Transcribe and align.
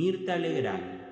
Mirta 0.00 0.36
Legrand, 0.36 1.10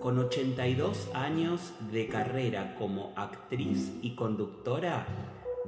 con 0.00 0.18
82 0.18 1.12
años 1.14 1.72
de 1.90 2.08
carrera 2.08 2.74
como 2.78 3.14
actriz 3.16 3.96
y 4.02 4.14
conductora, 4.14 5.06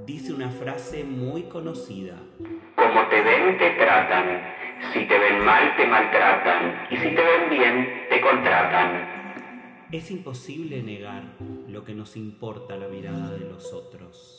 dice 0.04 0.34
una 0.34 0.50
frase 0.50 1.04
muy 1.04 1.44
conocida. 1.44 2.16
Como 2.76 3.08
te 3.08 3.22
ven, 3.22 3.56
te 3.56 3.70
tratan. 3.70 4.42
Si 4.92 5.08
te 5.08 5.18
ven 5.18 5.42
mal, 5.42 5.74
te 5.74 5.86
maltratan. 5.86 6.88
Y 6.90 6.96
si 6.98 7.14
te 7.14 7.22
ven 7.22 7.48
bien, 7.48 7.88
te 8.10 8.20
contratan. 8.20 9.86
Es 9.90 10.10
imposible 10.10 10.82
negar 10.82 11.22
lo 11.66 11.82
que 11.82 11.94
nos 11.94 12.14
importa 12.14 12.76
la 12.76 12.88
mirada 12.88 13.32
de 13.32 13.48
los 13.48 13.72
otros. 13.72 14.36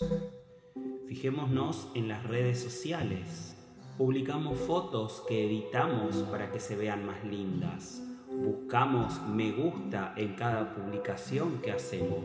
Fijémonos 1.08 1.92
en 1.96 2.08
las 2.08 2.24
redes 2.24 2.62
sociales. 2.62 3.59
Publicamos 4.00 4.58
fotos 4.58 5.26
que 5.28 5.46
editamos 5.46 6.16
para 6.32 6.54
que 6.54 6.62
se 6.62 6.78
vean 6.78 7.06
más 7.06 7.22
lindas. 7.26 8.02
Buscamos 8.32 9.22
me 9.28 9.52
gusta 9.52 10.14
en 10.16 10.36
cada 10.36 10.74
publicación 10.74 11.60
que 11.62 11.74
hacemos. 11.74 12.20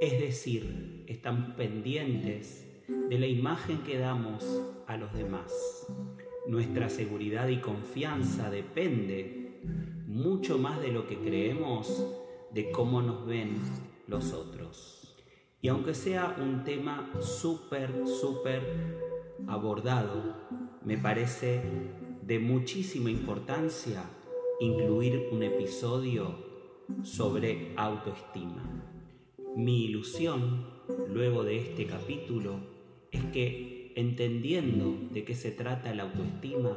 Es 0.00 0.18
decir, 0.18 1.04
estamos 1.06 1.50
pendientes 1.50 2.66
de 2.88 3.18
la 3.18 3.26
imagen 3.26 3.82
que 3.82 3.98
damos 3.98 4.62
a 4.86 4.96
los 4.96 5.12
demás. 5.12 5.86
Nuestra 6.46 6.88
seguridad 6.88 7.48
y 7.48 7.58
confianza 7.58 8.48
depende 8.48 9.60
mucho 10.06 10.56
más 10.56 10.80
de 10.80 10.92
lo 10.92 11.06
que 11.06 11.18
creemos 11.18 12.06
de 12.54 12.70
cómo 12.70 13.02
nos 13.02 13.26
ven 13.26 13.58
los 14.06 14.32
otros. 14.32 15.14
Y 15.60 15.68
aunque 15.68 15.92
sea 15.92 16.36
un 16.40 16.64
tema 16.64 17.10
súper, 17.20 18.06
súper 18.06 18.62
abordado, 19.46 20.61
me 20.84 20.98
parece 20.98 21.62
de 22.22 22.38
muchísima 22.38 23.10
importancia 23.10 24.02
incluir 24.60 25.28
un 25.30 25.42
episodio 25.42 26.34
sobre 27.02 27.72
autoestima. 27.76 28.62
Mi 29.56 29.84
ilusión, 29.84 30.66
luego 31.08 31.44
de 31.44 31.58
este 31.58 31.86
capítulo, 31.86 32.60
es 33.10 33.24
que 33.26 33.92
entendiendo 33.96 34.96
de 35.12 35.24
qué 35.24 35.34
se 35.34 35.50
trata 35.50 35.94
la 35.94 36.04
autoestima, 36.04 36.76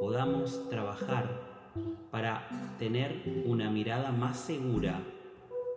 podamos 0.00 0.68
trabajar 0.70 1.72
para 2.10 2.76
tener 2.78 3.42
una 3.44 3.70
mirada 3.70 4.12
más 4.12 4.38
segura 4.40 5.02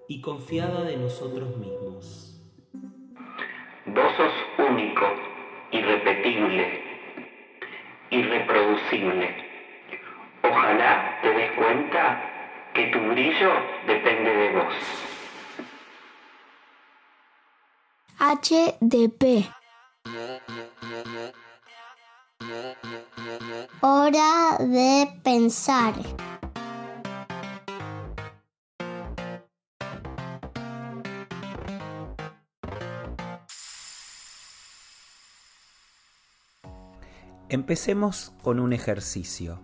y 0.07 0.21
confiada 0.21 0.83
de 0.83 0.97
nosotros 0.97 1.57
mismos. 1.57 2.39
Vos 3.85 4.11
sos 4.17 4.69
único, 4.69 5.05
irreproducible. 8.09 9.35
Ojalá 10.43 11.19
te 11.21 11.29
des 11.33 11.51
cuenta 11.51 12.21
que 12.73 12.87
tu 12.87 12.99
brillo 12.99 13.51
depende 13.85 14.33
de 14.33 14.51
vos. 14.51 14.73
HDP 18.19 19.47
Hora 23.81 24.57
de 24.59 25.07
pensar. 25.23 25.93
Empecemos 37.49 38.33
con 38.43 38.59
un 38.59 38.73
ejercicio. 38.73 39.59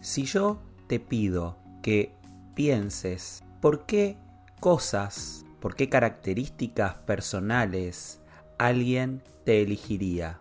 Si 0.00 0.24
yo 0.24 0.62
te 0.86 0.98
pido 0.98 1.58
que 1.82 2.14
pienses 2.54 3.44
por 3.60 3.84
qué 3.84 4.16
cosas, 4.60 5.44
por 5.60 5.76
qué 5.76 5.90
características 5.90 6.94
personales 6.94 8.22
alguien 8.58 9.22
te 9.44 9.60
elegiría, 9.60 10.40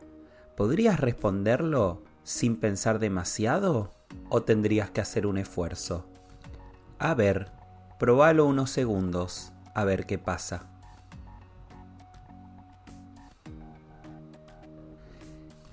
¿podrías 0.56 0.98
responderlo 1.02 2.04
sin 2.24 2.56
pensar 2.56 3.00
demasiado 3.00 3.92
o 4.30 4.44
tendrías 4.44 4.92
que 4.92 5.02
hacer 5.02 5.28
un 5.28 5.38
esfuerzo? 5.38 6.08
A 7.00 7.16
ver, 7.16 7.52
probalo 8.00 8.46
unos 8.46 8.70
segundos, 8.70 9.52
a 9.76 9.84
ver 9.84 10.06
qué 10.06 10.18
pasa. 10.18 10.73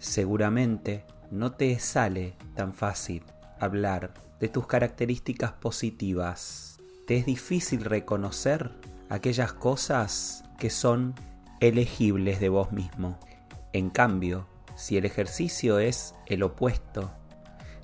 Seguramente 0.00 1.04
no 1.30 1.52
te 1.52 1.78
sale 1.78 2.34
tan 2.54 2.72
fácil 2.72 3.22
hablar 3.58 4.14
de 4.40 4.48
tus 4.48 4.66
características 4.66 5.52
positivas. 5.52 6.80
Te 7.06 7.18
es 7.18 7.26
difícil 7.26 7.84
reconocer 7.84 8.70
aquellas 9.10 9.52
cosas 9.52 10.42
que 10.58 10.70
son 10.70 11.14
elegibles 11.60 12.40
de 12.40 12.48
vos 12.48 12.72
mismo. 12.72 13.20
En 13.74 13.90
cambio, 13.90 14.48
si 14.74 14.96
el 14.96 15.04
ejercicio 15.04 15.78
es 15.78 16.14
el 16.24 16.44
opuesto, 16.44 17.12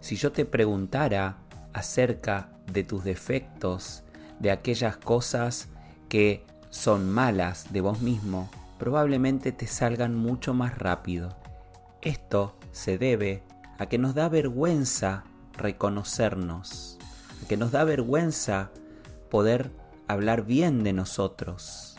si 0.01 0.17
yo 0.17 0.33
te 0.33 0.47
preguntara 0.47 1.37
acerca 1.75 2.49
de 2.73 2.83
tus 2.83 3.05
defectos, 3.05 4.05
de 4.41 4.51
aquellas 4.51 4.97
cosas 4.97 5.69
que 6.09 6.47
son 6.71 7.11
malas 7.11 7.75
de 7.75 7.83
vos 7.83 8.01
mismo, 8.01 8.49
probablemente 8.79 9.53
te 9.53 9.67
salgan 9.67 10.15
mucho 10.15 10.55
más 10.55 10.79
rápido. 10.79 11.37
Esto 12.07 12.55
se 12.71 12.99
debe 12.99 13.43
a 13.79 13.87
que 13.87 13.99
nos 13.99 14.15
da 14.15 14.29
vergüenza 14.29 15.25
reconocernos, 15.55 16.99
a 17.43 17.49
que 17.49 17.57
nos 17.57 17.73
da 17.73 17.83
vergüenza 17.83 18.71
poder 19.29 19.73
hablar 20.07 20.45
bien 20.45 20.85
de 20.85 20.93
nosotros, 20.93 21.97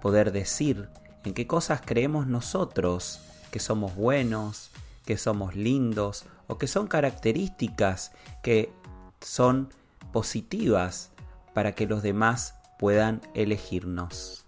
poder 0.00 0.30
decir 0.30 0.88
en 1.24 1.34
qué 1.34 1.48
cosas 1.48 1.80
creemos 1.84 2.28
nosotros 2.28 3.18
que 3.50 3.58
somos 3.58 3.96
buenos, 3.96 4.70
que 5.04 5.18
somos 5.18 5.56
lindos 5.56 6.24
o 6.46 6.56
que 6.56 6.68
son 6.68 6.86
características 6.86 8.12
que 8.44 8.72
son 9.20 9.70
positivas 10.12 11.10
para 11.52 11.72
que 11.72 11.88
los 11.88 12.04
demás 12.04 12.54
puedan 12.78 13.22
elegirnos. 13.34 14.44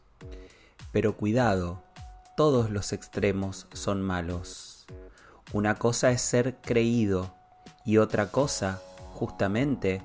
Pero 0.93 1.17
cuidado, 1.17 1.83
todos 2.37 2.71
los 2.71 2.93
extremos 2.93 3.67
son 3.73 4.03
malos. 4.03 4.70
Una 5.53 5.75
cosa 5.75 6.13
es 6.13 6.21
ser 6.21 6.59
creído 6.61 7.35
y 7.85 7.97
otra 7.97 8.31
cosa, 8.31 8.81
justamente, 9.15 10.01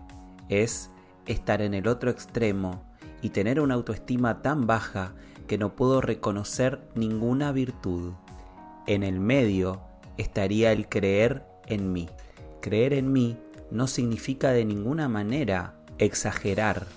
es 0.50 0.90
estar 1.28 1.62
en 1.62 1.76
el 1.76 1.88
otro 1.88 2.10
extremo 2.10 2.82
y 3.22 3.30
tener 3.30 3.60
una 3.60 3.76
autoestima 3.76 4.42
tan 4.42 4.66
baja 4.66 5.14
que 5.46 5.60
no 5.60 5.76
puedo 5.76 6.02
reconocer 6.02 6.82
ninguna 6.96 7.52
virtud. 7.52 8.14
En 8.88 9.04
el 9.04 9.20
medio 9.20 9.82
estaría 10.18 10.72
el 10.72 10.90
creer 10.90 11.46
en 11.68 11.94
mí. 11.94 12.10
Creer 12.60 12.94
en 12.94 13.14
mí 13.14 13.38
no 13.70 13.86
significa 13.86 14.50
de 14.50 14.66
ninguna 14.66 15.08
manera 15.10 15.76
exagerar. 16.00 16.88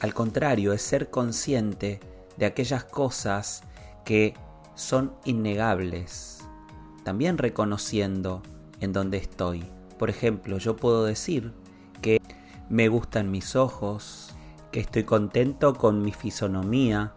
Al 0.00 0.14
contrario, 0.14 0.72
es 0.72 0.80
ser 0.80 1.10
consciente 1.10 2.00
de 2.38 2.46
aquellas 2.46 2.84
cosas 2.84 3.64
que 4.06 4.32
son 4.76 5.12
innegables 5.26 6.37
también 7.08 7.38
reconociendo 7.38 8.42
en 8.80 8.92
dónde 8.92 9.16
estoy. 9.16 9.64
Por 9.98 10.10
ejemplo, 10.10 10.58
yo 10.58 10.76
puedo 10.76 11.06
decir 11.06 11.54
que 12.02 12.20
me 12.68 12.88
gustan 12.88 13.30
mis 13.30 13.56
ojos, 13.56 14.34
que 14.72 14.80
estoy 14.80 15.04
contento 15.04 15.72
con 15.72 16.02
mi 16.02 16.12
fisonomía 16.12 17.14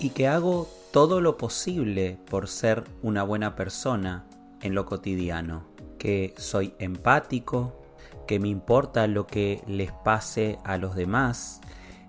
y 0.00 0.10
que 0.10 0.26
hago 0.26 0.68
todo 0.90 1.20
lo 1.20 1.36
posible 1.36 2.18
por 2.28 2.48
ser 2.48 2.82
una 3.00 3.22
buena 3.22 3.54
persona 3.54 4.24
en 4.60 4.74
lo 4.74 4.86
cotidiano, 4.86 5.68
que 6.00 6.34
soy 6.36 6.74
empático, 6.80 7.80
que 8.26 8.40
me 8.40 8.48
importa 8.48 9.06
lo 9.06 9.28
que 9.28 9.62
les 9.68 9.92
pase 9.92 10.58
a 10.64 10.78
los 10.78 10.96
demás, 10.96 11.60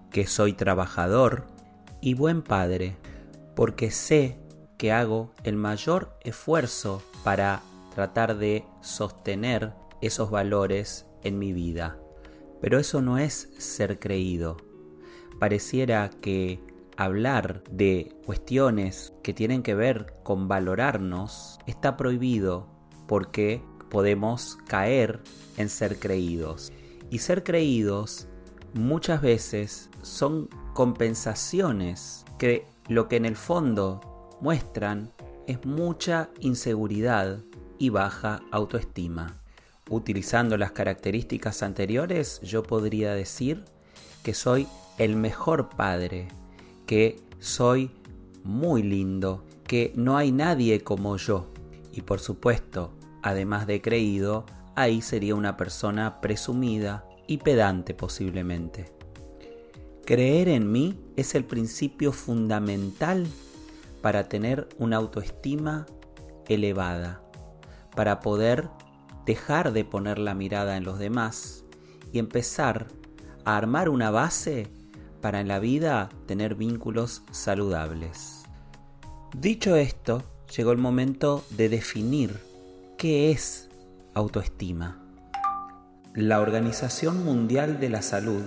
que 0.10 0.26
soy 0.26 0.54
trabajador 0.54 1.46
y 2.02 2.16
buen 2.16 2.42
padre, 2.42 2.96
porque 3.56 3.92
sé 3.92 4.40
que 4.78 4.92
hago 4.92 5.32
el 5.44 5.56
mayor 5.56 6.18
esfuerzo 6.22 7.02
para 7.24 7.62
tratar 7.94 8.38
de 8.38 8.66
sostener 8.82 9.74
esos 10.02 10.30
valores 10.32 11.06
en 11.24 11.40
mi 11.40 11.54
vida. 11.54 11.98
Pero 12.62 12.80
eso 12.80 13.02
no 13.02 13.18
es 13.18 13.50
ser 13.58 14.00
creído. 14.00 14.58
Pareciera 15.40 16.10
que 16.10 16.60
hablar 16.98 17.64
de 17.70 18.16
cuestiones 18.26 19.14
que 19.24 19.34
tienen 19.34 19.64
que 19.64 19.76
ver 19.76 20.14
con 20.24 20.48
valorarnos 20.48 21.60
está 21.66 21.98
prohibido 21.98 22.68
porque 23.08 23.62
podemos 23.90 24.58
caer 24.68 25.22
en 25.58 25.70
ser 25.70 26.00
creídos. 26.00 26.72
Y 27.10 27.20
ser 27.20 27.44
creídos 27.44 28.28
muchas 28.74 29.22
veces 29.22 29.90
son 30.02 30.50
compensaciones 30.74 32.26
que 32.38 32.66
lo 32.88 33.08
que 33.08 33.18
en 33.18 33.26
el 33.26 33.36
fondo 33.36 34.02
muestran 34.44 35.10
es 35.48 35.66
mucha 35.66 36.30
inseguridad 36.42 37.40
y 37.80 37.88
baja 37.90 38.42
autoestima. 38.52 39.40
utilizando 39.90 40.58
las 40.58 40.72
características 40.72 41.62
anteriores, 41.62 42.42
yo 42.42 42.64
podría 42.64 43.14
decir 43.14 43.64
que 44.24 44.34
soy 44.34 44.68
el 44.98 45.16
mejor 45.16 45.70
padre, 45.70 46.28
que 46.88 47.22
soy 47.40 47.92
muy 48.44 48.82
lindo, 48.82 49.46
que 49.66 49.94
no 49.96 50.18
hay 50.18 50.32
nadie 50.32 50.82
como 50.82 51.16
yo. 51.18 51.54
Y 51.92 52.02
por 52.02 52.20
supuesto, 52.20 52.94
además 53.22 53.68
de 53.68 53.82
creído, 53.82 54.46
ahí 54.76 55.02
sería 55.02 55.36
una 55.36 55.58
persona 55.58 56.20
presumida 56.22 57.06
y 57.28 57.38
pedante 57.38 57.94
posiblemente. 57.94 58.92
Creer 60.06 60.50
en 60.50 60.72
mí 60.72 60.98
es 61.16 61.36
el 61.36 61.46
principio 61.46 62.12
fundamental 62.12 63.28
para 64.04 64.28
tener 64.28 64.68
una 64.78 64.98
autoestima 64.98 65.86
elevada, 66.50 67.22
para 67.96 68.20
poder 68.20 68.68
dejar 69.26 69.72
de 69.72 69.86
poner 69.86 70.20
la 70.20 70.34
mirada 70.34 70.76
en 70.76 70.84
los 70.84 71.00
demás 71.00 71.64
y 72.12 72.20
empezar 72.20 72.88
a 73.46 73.56
armar 73.56 73.88
una 73.88 74.12
base 74.12 74.68
para 75.22 75.40
en 75.40 75.48
la 75.48 75.60
vida 75.60 76.10
tener 76.26 76.56
vínculos 76.56 77.24
saludables. 77.32 78.44
Dicho 79.38 79.78
esto, 79.78 80.22
llegó 80.54 80.74
el 80.74 80.80
momento 80.80 81.46
de 81.52 81.70
definir 81.70 82.42
qué 82.98 83.32
es 83.32 83.70
autoestima. 84.14 85.02
La 86.14 86.42
Organización 86.42 87.24
Mundial 87.24 87.80
de 87.80 87.88
la 87.88 88.02
Salud 88.02 88.44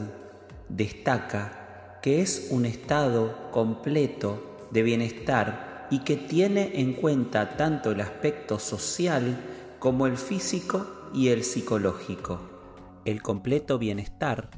destaca 0.69 1.99
que 2.03 2.21
es 2.21 2.49
un 2.51 2.67
estado 2.67 3.51
completo 3.53 4.56
de 4.77 4.83
bienestar 4.83 5.89
y 5.91 6.01
que 6.01 6.19
tiene 6.19 6.83
en 6.83 6.93
cuenta 6.93 7.57
tanto 7.57 7.93
el 7.93 8.03
aspecto 8.03 8.59
social 8.59 9.39
como 9.79 10.07
el 10.07 10.19
físico 10.19 11.09
y 11.15 11.29
el 11.29 11.45
psicológico. 11.45 13.01
El 13.07 13.23
completo 13.23 13.79
bienestar 13.79 14.51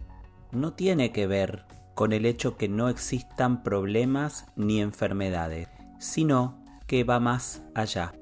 no 0.50 0.72
tiene 0.72 1.12
que 1.12 1.28
ver 1.28 1.66
con 1.94 2.12
el 2.12 2.26
hecho 2.26 2.56
que 2.56 2.68
no 2.68 2.88
existan 2.88 3.62
problemas 3.62 4.46
ni 4.56 4.80
enfermedades, 4.80 5.68
sino 6.00 6.64
que 6.88 7.04
va 7.04 7.20
más 7.20 7.62
allá. 7.76 8.12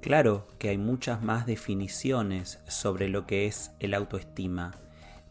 Claro 0.00 0.48
que 0.58 0.70
hay 0.70 0.78
muchas 0.78 1.22
más 1.22 1.44
definiciones 1.44 2.60
sobre 2.66 3.10
lo 3.10 3.26
que 3.26 3.44
es 3.44 3.72
el 3.78 3.92
autoestima, 3.92 4.70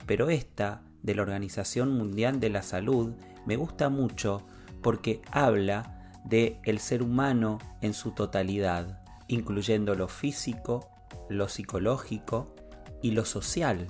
pero 0.06 0.30
esta 0.30 0.84
de 1.02 1.16
la 1.16 1.24
Organización 1.24 1.98
Mundial 1.98 2.40
de 2.40 2.52
la 2.52 2.62
Salud 2.62 3.16
me 3.48 3.56
gusta 3.56 3.90
mucho 3.90 4.46
porque 4.84 5.24
habla 5.32 5.98
de 6.24 6.60
el 6.64 6.80
ser 6.80 7.04
humano 7.04 7.60
en 7.82 7.94
su 7.94 8.12
totalidad, 8.12 9.02
incluyendo 9.28 9.96
lo 9.96 10.08
físico, 10.08 10.90
lo 11.30 11.48
psicológico 11.48 12.56
y 13.02 13.12
lo 13.12 13.26
social, 13.26 13.88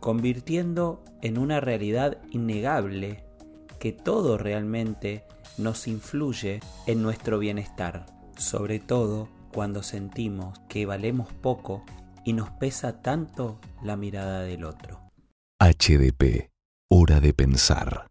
convirtiendo 0.00 1.04
en 1.22 1.38
una 1.38 1.60
realidad 1.60 2.18
innegable 2.30 3.24
que 3.78 3.92
todo 3.92 4.38
realmente 4.38 5.24
nos 5.56 5.86
influye 5.88 6.60
en 6.86 7.02
nuestro 7.02 7.38
bienestar, 7.38 8.06
sobre 8.36 8.78
todo 8.78 9.28
cuando 9.52 9.82
sentimos 9.82 10.58
que 10.68 10.86
valemos 10.86 11.32
poco 11.32 11.84
y 12.24 12.32
nos 12.32 12.50
pesa 12.50 13.02
tanto 13.02 13.58
la 13.82 13.96
mirada 13.96 14.42
del 14.42 14.64
otro. 14.64 15.00
HDP, 15.60 16.50
hora 16.90 17.20
de 17.20 17.34
pensar. 17.34 18.06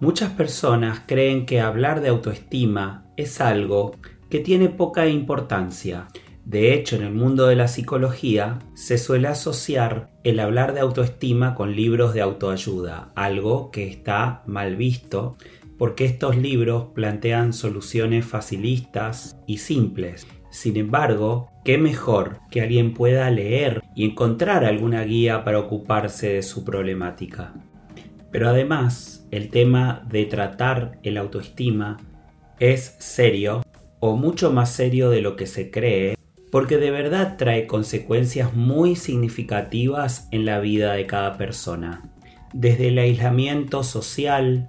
Muchas 0.00 0.30
personas 0.32 1.00
creen 1.06 1.46
que 1.46 1.60
hablar 1.60 2.00
de 2.00 2.08
autoestima 2.08 3.06
es 3.16 3.40
algo 3.40 3.96
que 4.28 4.40
tiene 4.40 4.68
poca 4.68 5.06
importancia. 5.06 6.08
De 6.44 6.74
hecho, 6.74 6.96
en 6.96 7.02
el 7.02 7.14
mundo 7.14 7.46
de 7.46 7.56
la 7.56 7.66
psicología 7.66 8.58
se 8.74 8.98
suele 8.98 9.28
asociar 9.28 10.10
el 10.22 10.38
hablar 10.38 10.74
de 10.74 10.80
autoestima 10.80 11.54
con 11.54 11.74
libros 11.74 12.12
de 12.12 12.20
autoayuda, 12.20 13.10
algo 13.14 13.70
que 13.70 13.88
está 13.88 14.42
mal 14.46 14.76
visto 14.76 15.36
porque 15.78 16.04
estos 16.04 16.36
libros 16.36 16.88
plantean 16.94 17.52
soluciones 17.52 18.24
facilistas 18.24 19.36
y 19.46 19.58
simples. 19.58 20.26
Sin 20.50 20.76
embargo, 20.76 21.50
qué 21.64 21.78
mejor 21.78 22.40
que 22.50 22.62
alguien 22.62 22.94
pueda 22.94 23.30
leer 23.30 23.82
y 23.94 24.04
encontrar 24.04 24.64
alguna 24.64 25.02
guía 25.04 25.44
para 25.44 25.58
ocuparse 25.58 26.34
de 26.34 26.42
su 26.42 26.64
problemática. 26.64 27.54
Pero 28.30 28.48
además, 28.48 29.15
el 29.30 29.50
tema 29.50 30.06
de 30.08 30.24
tratar 30.24 30.98
el 31.02 31.16
autoestima 31.16 31.98
es 32.58 32.96
serio 32.98 33.62
o 34.00 34.16
mucho 34.16 34.52
más 34.52 34.70
serio 34.70 35.10
de 35.10 35.20
lo 35.20 35.36
que 35.36 35.46
se 35.46 35.70
cree 35.70 36.16
porque 36.50 36.78
de 36.78 36.90
verdad 36.90 37.36
trae 37.36 37.66
consecuencias 37.66 38.54
muy 38.54 38.96
significativas 38.96 40.28
en 40.30 40.46
la 40.46 40.60
vida 40.60 40.94
de 40.94 41.06
cada 41.06 41.36
persona. 41.36 42.02
Desde 42.52 42.88
el 42.88 42.98
aislamiento 42.98 43.82
social 43.82 44.68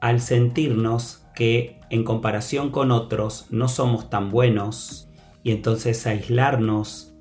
al 0.00 0.20
sentirnos 0.20 1.24
que 1.34 1.80
en 1.90 2.04
comparación 2.04 2.70
con 2.70 2.92
otros 2.92 3.46
no 3.50 3.68
somos 3.68 4.10
tan 4.10 4.30
buenos 4.30 5.08
y 5.42 5.50
entonces 5.50 6.06
aislarnos 6.06 7.14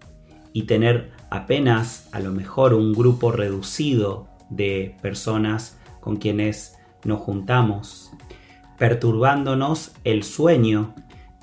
y 0.51 0.63
tener 0.63 1.12
apenas 1.30 2.07
a 2.12 2.19
lo 2.19 2.31
mejor 2.31 2.74
un 2.74 2.94
grupo 2.94 3.31
reducido 3.31 4.27
de 4.50 4.95
personas 5.01 5.80
con 6.04 6.18
quienes 6.18 6.78
nos 7.04 7.20
juntamos, 7.22 8.12
perturbándonos 8.78 9.94
el 10.04 10.24
sueño, 10.24 10.94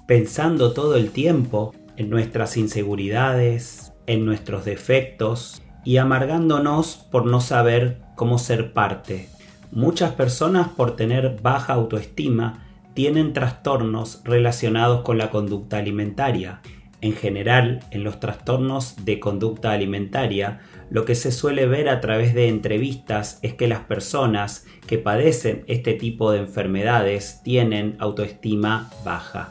pensando 0.07 0.73
todo 0.73 0.97
el 0.97 1.11
tiempo 1.11 1.75
en 1.97 2.11
nuestras 2.11 2.57
inseguridades, 2.57 3.93
en 4.07 4.25
nuestros 4.25 4.65
defectos 4.65 5.63
y 5.85 5.97
amargándonos 5.97 6.97
por 7.11 7.27
no 7.27 7.41
saber 7.41 8.03
cómo 8.17 8.39
ser 8.39 8.73
parte. 8.73 9.29
Muchas 9.71 10.13
personas 10.13 10.69
por 10.69 10.97
tener 10.97 11.41
baja 11.41 11.75
autoestima 11.75 12.67
tienen 12.95 13.33
trastornos 13.33 14.21
relacionados 14.25 15.03
con 15.03 15.17
la 15.17 15.31
conducta 15.31 15.79
alimentaria. 15.79 16.61
En 17.01 17.15
general, 17.15 17.81
en 17.91 18.05
los 18.05 18.21
trastornos 18.21 19.05
de 19.05 19.21
conducta 19.21 19.71
alimentaria, 19.73 20.61
lo 20.91 21.05
que 21.05 21.15
se 21.15 21.33
suele 21.33 21.67
ver 21.67 21.89
a 21.89 22.01
través 22.01 22.35
de 22.35 22.49
entrevistas 22.49 23.39
es 23.43 23.55
que 23.55 23.69
las 23.69 23.81
personas 23.81 24.67
que 24.87 24.99
padecen 24.99 25.65
este 25.67 25.95
tipo 25.95 26.33
de 26.33 26.41
enfermedades 26.41 27.41
tienen 27.43 27.97
autoestima 27.99 28.91
baja. 29.05 29.49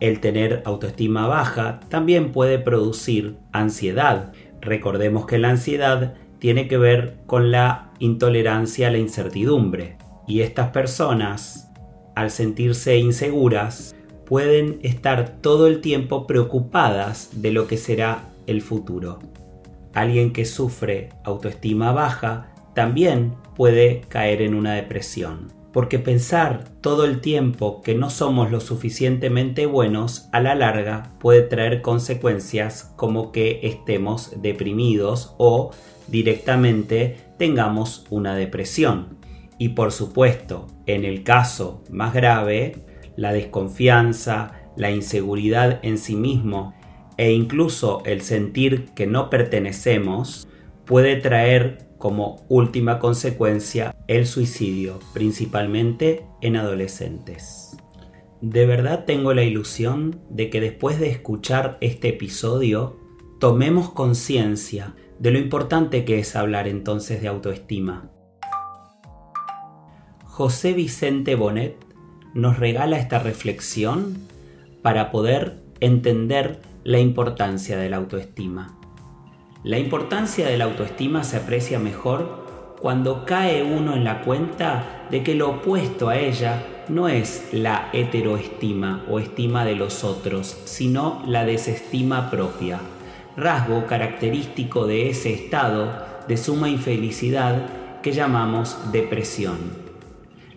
El 0.00 0.20
tener 0.20 0.62
autoestima 0.64 1.26
baja 1.26 1.80
también 1.88 2.32
puede 2.32 2.58
producir 2.58 3.36
ansiedad. 3.52 4.32
Recordemos 4.60 5.26
que 5.26 5.38
la 5.38 5.50
ansiedad 5.50 6.14
tiene 6.38 6.68
que 6.68 6.78
ver 6.78 7.18
con 7.26 7.50
la 7.50 7.92
intolerancia 7.98 8.88
a 8.88 8.90
la 8.90 8.98
incertidumbre. 8.98 9.98
Y 10.26 10.40
estas 10.42 10.70
personas 10.70 11.68
al 12.18 12.32
sentirse 12.32 12.98
inseguras, 12.98 13.94
pueden 14.26 14.80
estar 14.82 15.40
todo 15.40 15.68
el 15.68 15.80
tiempo 15.80 16.26
preocupadas 16.26 17.30
de 17.42 17.52
lo 17.52 17.68
que 17.68 17.76
será 17.76 18.24
el 18.48 18.60
futuro. 18.60 19.20
Alguien 19.98 20.32
que 20.32 20.44
sufre 20.44 21.08
autoestima 21.24 21.90
baja 21.90 22.52
también 22.72 23.34
puede 23.56 24.02
caer 24.02 24.42
en 24.42 24.54
una 24.54 24.74
depresión, 24.74 25.52
porque 25.72 25.98
pensar 25.98 26.68
todo 26.80 27.04
el 27.04 27.20
tiempo 27.20 27.82
que 27.82 27.96
no 27.96 28.08
somos 28.08 28.52
lo 28.52 28.60
suficientemente 28.60 29.66
buenos 29.66 30.28
a 30.30 30.38
la 30.38 30.54
larga 30.54 31.10
puede 31.18 31.42
traer 31.42 31.82
consecuencias 31.82 32.92
como 32.94 33.32
que 33.32 33.58
estemos 33.64 34.40
deprimidos 34.40 35.34
o 35.36 35.72
directamente 36.06 37.16
tengamos 37.36 38.06
una 38.08 38.36
depresión. 38.36 39.18
Y 39.58 39.70
por 39.70 39.90
supuesto, 39.90 40.68
en 40.86 41.04
el 41.04 41.24
caso 41.24 41.82
más 41.90 42.14
grave, 42.14 42.84
la 43.16 43.32
desconfianza, 43.32 44.52
la 44.76 44.92
inseguridad 44.92 45.80
en 45.82 45.98
sí 45.98 46.14
mismo 46.14 46.77
e 47.18 47.32
incluso 47.32 48.02
el 48.06 48.22
sentir 48.22 48.86
que 48.94 49.06
no 49.06 49.28
pertenecemos 49.28 50.48
puede 50.86 51.16
traer 51.16 51.86
como 51.98 52.46
última 52.48 52.98
consecuencia 52.98 53.94
el 54.06 54.26
suicidio, 54.26 55.00
principalmente 55.12 56.24
en 56.40 56.56
adolescentes. 56.56 57.76
De 58.40 58.64
verdad 58.64 59.04
tengo 59.04 59.34
la 59.34 59.42
ilusión 59.42 60.20
de 60.30 60.48
que 60.48 60.62
después 60.62 60.98
de 60.98 61.10
escuchar 61.10 61.76
este 61.82 62.08
episodio 62.08 62.96
tomemos 63.38 63.90
conciencia 63.90 64.94
de 65.18 65.32
lo 65.32 65.38
importante 65.38 66.06
que 66.06 66.20
es 66.20 66.36
hablar 66.36 66.68
entonces 66.68 67.20
de 67.20 67.28
autoestima 67.28 68.10
José 70.38 70.72
Vicente 70.72 71.34
Bonet 71.34 71.74
nos 72.32 72.60
regala 72.60 72.96
esta 72.96 73.18
reflexión 73.18 74.18
para 74.82 75.10
poder 75.10 75.56
entender 75.80 76.60
la 76.88 76.98
importancia 76.98 77.76
de 77.76 77.90
la 77.90 77.98
autoestima. 77.98 78.78
La 79.62 79.78
importancia 79.78 80.46
de 80.48 80.56
la 80.56 80.64
autoestima 80.64 81.22
se 81.22 81.36
aprecia 81.36 81.78
mejor 81.78 82.76
cuando 82.80 83.26
cae 83.26 83.62
uno 83.62 83.94
en 83.94 84.04
la 84.04 84.22
cuenta 84.22 85.06
de 85.10 85.22
que 85.22 85.34
lo 85.34 85.50
opuesto 85.50 86.08
a 86.08 86.16
ella 86.18 86.64
no 86.88 87.06
es 87.10 87.50
la 87.52 87.90
heteroestima 87.92 89.04
o 89.10 89.18
estima 89.18 89.66
de 89.66 89.74
los 89.74 90.02
otros, 90.02 90.62
sino 90.64 91.22
la 91.26 91.44
desestima 91.44 92.30
propia. 92.30 92.80
rasgo 93.36 93.84
característico 93.86 94.86
de 94.86 95.10
ese 95.10 95.34
estado 95.34 95.92
de 96.26 96.38
suma 96.38 96.70
infelicidad 96.70 98.00
que 98.00 98.12
llamamos 98.12 98.78
depresión. 98.92 99.58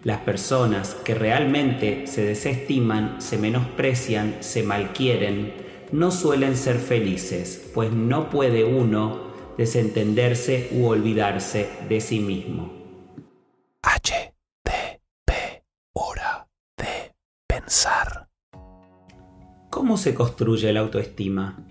Las 0.06 0.22
personas 0.22 0.96
que 1.04 1.14
realmente 1.14 2.08
se 2.08 2.24
desestiman, 2.24 3.22
se 3.22 3.38
menosprecian, 3.38 4.38
se 4.40 4.64
malquieren, 4.64 5.71
no 5.92 6.12
suelen 6.12 6.56
ser 6.56 6.78
felices, 6.78 7.72
pues 7.74 7.92
no 7.92 8.30
puede 8.30 8.64
uno 8.64 9.32
desentenderse 9.58 10.70
u 10.74 10.88
olvidarse 10.88 11.70
de 11.88 12.02
sí 12.02 12.20
mismo. 12.20 12.72
H, 13.82 14.34
D, 14.64 14.72
P, 15.26 15.64
hora 15.94 16.48
de 16.78 17.14
pensar. 17.48 18.28
¿Cómo 19.70 19.98
se 19.98 20.14
construye 20.14 20.72
la 20.74 20.82
autoestima? 20.82 21.66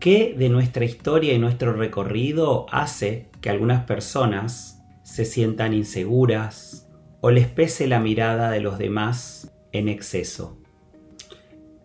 ¿Qué 0.00 0.34
de 0.36 0.48
nuestra 0.48 0.84
historia 0.84 1.34
y 1.34 1.38
nuestro 1.38 1.72
recorrido 1.72 2.66
hace 2.70 3.30
que 3.40 3.50
algunas 3.50 3.84
personas 3.84 4.80
se 5.02 5.24
sientan 5.24 5.74
inseguras, 5.74 6.88
o 7.20 7.30
les 7.30 7.48
pese 7.48 7.86
la 7.86 8.00
mirada 8.00 8.50
de 8.50 8.60
los 8.60 8.78
demás 8.78 9.52
en 9.72 9.88
exceso. 9.88 10.58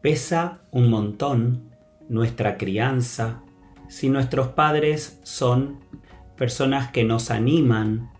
Pesa 0.01 0.61
un 0.71 0.89
montón 0.89 1.74
nuestra 2.09 2.57
crianza 2.57 3.41
si 3.87 4.09
nuestros 4.09 4.49
padres 4.49 5.19
son 5.23 5.79
personas 6.37 6.91
que 6.91 7.03
nos 7.03 7.31
animan 7.31 8.11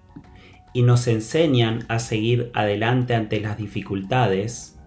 y 0.74 0.84
nos 0.84 1.08
enseñan 1.08 1.86
a 1.88 2.00
seguir 2.00 2.52
adelante 2.54 3.16
ante 3.16 3.40
las 3.40 3.58
dificultades, 3.58 4.78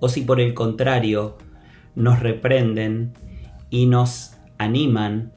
o 0.00 0.08
si 0.08 0.22
por 0.22 0.40
el 0.40 0.54
contrario 0.54 1.38
nos 1.94 2.20
reprenden 2.20 3.14
y 3.70 3.86
nos 3.86 4.36
animan 4.58 5.32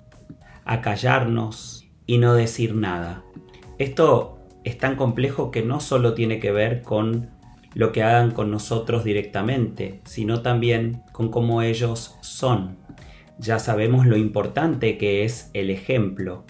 a 0.66 0.82
callarnos 0.82 1.86
y 2.06 2.18
no 2.18 2.34
decir 2.34 2.76
nada. 2.76 3.24
Esto 3.80 4.38
es 4.64 4.78
tan 4.78 4.96
complejo 4.96 5.50
que 5.50 5.64
no 5.64 5.80
solo 5.80 6.14
tiene 6.14 6.40
que 6.40 6.52
ver 6.52 6.84
con 6.84 7.30
lo 7.74 7.92
que 7.92 8.04
hagan 8.04 8.32
con 8.32 8.52
nosotros 8.52 9.04
directamente, 9.04 10.02
sino 10.06 10.42
también 10.42 11.04
con 11.12 11.30
cómo 11.30 11.62
ellos 11.62 12.18
son. 12.22 12.81
Ya 13.42 13.58
sabemos 13.58 14.06
lo 14.06 14.18
importante 14.18 15.00
que 15.00 15.26
es 15.26 15.50
el 15.54 15.72
ejemplo, 15.72 16.46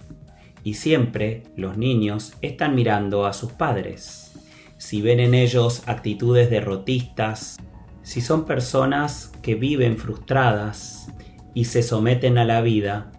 y 0.64 0.74
siempre 0.74 1.44
los 1.56 1.78
niños 1.78 2.34
están 2.42 2.76
mirando 2.76 3.26
a 3.26 3.32
sus 3.32 3.54
padres. 3.54 4.34
Si 4.78 5.02
ven 5.02 5.22
en 5.22 5.34
ellos 5.34 5.84
actitudes 5.86 6.50
derrotistas, 6.50 7.60
si 8.04 8.20
son 8.20 8.46
personas 8.46 9.32
que 9.42 9.56
viven 9.56 9.98
frustradas 9.98 11.08
y 11.54 11.66
se 11.66 11.82
someten 11.82 12.38
a 12.38 12.44
la 12.44 12.62
vida, 12.62 13.12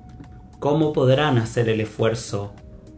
¿cómo 0.58 0.92
podrán 0.92 1.38
hacer 1.38 1.70
el 1.70 1.80
esfuerzo 1.80 2.52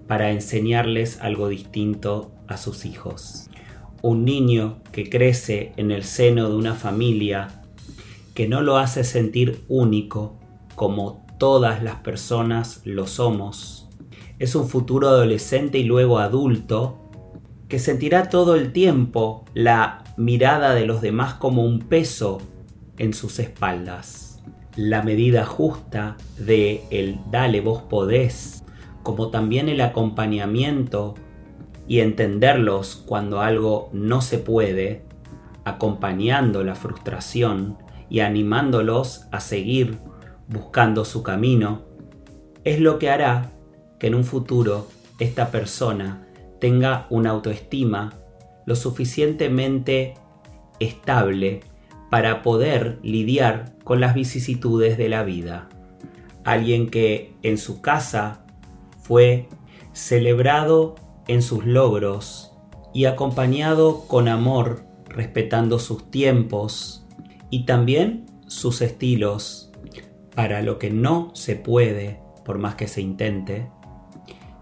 para 0.09 0.33
enseñarles 0.33 1.21
algo 1.21 1.49
distinto 1.49 2.33
a 2.47 2.57
sus 2.57 2.85
hijos. 2.85 3.49
Un 4.03 4.25
niño 4.25 4.83
que 4.93 5.09
crece 5.09 5.73
en 5.77 5.91
el 5.91 6.05
seno 6.05 6.49
de 6.51 6.57
una 6.57 6.75
familia 6.75 7.63
que 8.35 8.49
no 8.49 8.61
lo 8.61 8.77
hace 8.77 9.05
sentir 9.05 9.65
único 9.69 10.41
como 10.75 11.25
todas 11.39 11.83
las 11.83 11.97
personas 11.97 12.81
lo 12.85 13.07
somos. 13.07 13.89
Es 14.39 14.55
un 14.55 14.69
futuro 14.69 15.09
adolescente 15.09 15.79
y 15.79 15.85
luego 15.85 16.19
adulto 16.19 16.99
que 17.69 17.79
sentirá 17.79 18.29
todo 18.29 18.55
el 18.55 18.73
tiempo 18.73 19.45
la 19.55 20.05
mirada 20.17 20.75
de 20.75 20.87
los 20.87 21.01
demás 21.01 21.35
como 21.35 21.65
un 21.65 21.81
peso 21.81 22.39
en 22.99 23.15
sus 23.15 23.39
espaldas. 23.39 24.43
La 24.77 25.03
medida 25.03 25.45
justa 25.45 26.17
de 26.39 26.83
el 26.91 27.19
dale 27.31 27.61
vos 27.61 27.83
podés 27.83 28.65
como 29.05 29.29
también 29.29 29.69
el 29.69 29.81
acompañamiento 29.83 31.15
y 31.87 32.01
entenderlos 32.01 32.97
cuando 33.07 33.41
algo 33.41 33.91
no 33.93 34.23
se 34.23 34.39
puede, 34.39 35.05
acompañando 35.65 36.65
la 36.65 36.75
frustración 36.75 37.77
y 38.09 38.21
animándolos 38.21 39.27
a 39.31 39.41
seguir 39.41 39.99
buscando 40.49 41.05
su 41.05 41.23
camino, 41.23 41.83
es 42.65 42.81
lo 42.81 42.99
que 42.99 43.11
hará 43.11 43.53
que 43.99 44.07
en 44.09 44.15
un 44.15 44.25
futuro 44.25 44.89
esta 45.19 45.51
persona 45.51 46.27
tenga 46.61 47.07
una 47.11 47.31
autoestima 47.31 48.15
lo 48.67 48.77
suficientemente 48.77 50.15
estable 50.81 51.61
para 52.11 52.43
poder 52.43 52.99
lidiar 53.03 53.75
con 53.85 54.01
las 54.01 54.15
vicisitudes 54.15 54.97
de 54.97 55.09
la 55.09 55.23
vida. 55.23 55.69
Alguien 56.45 56.89
que 56.89 57.35
en 57.43 57.59
su 57.59 57.81
casa 57.81 58.45
fue 59.03 59.49
celebrado 59.93 60.95
en 61.29 61.43
sus 61.43 61.65
logros 61.65 62.53
y 62.93 63.07
acompañado 63.07 64.07
con 64.07 64.29
amor, 64.29 64.85
respetando 65.09 65.79
sus 65.79 66.11
tiempos 66.11 67.07
y 67.51 67.67
también 67.67 68.27
sus 68.47 68.83
estilos 68.83 69.64
para 70.35 70.63
lo 70.63 70.79
que 70.79 70.91
no 70.91 71.31
se 71.35 71.57
puede, 71.57 72.21
por 72.45 72.59
más 72.59 72.75
que 72.75 72.89
se 72.89 73.01
intente, 73.01 73.69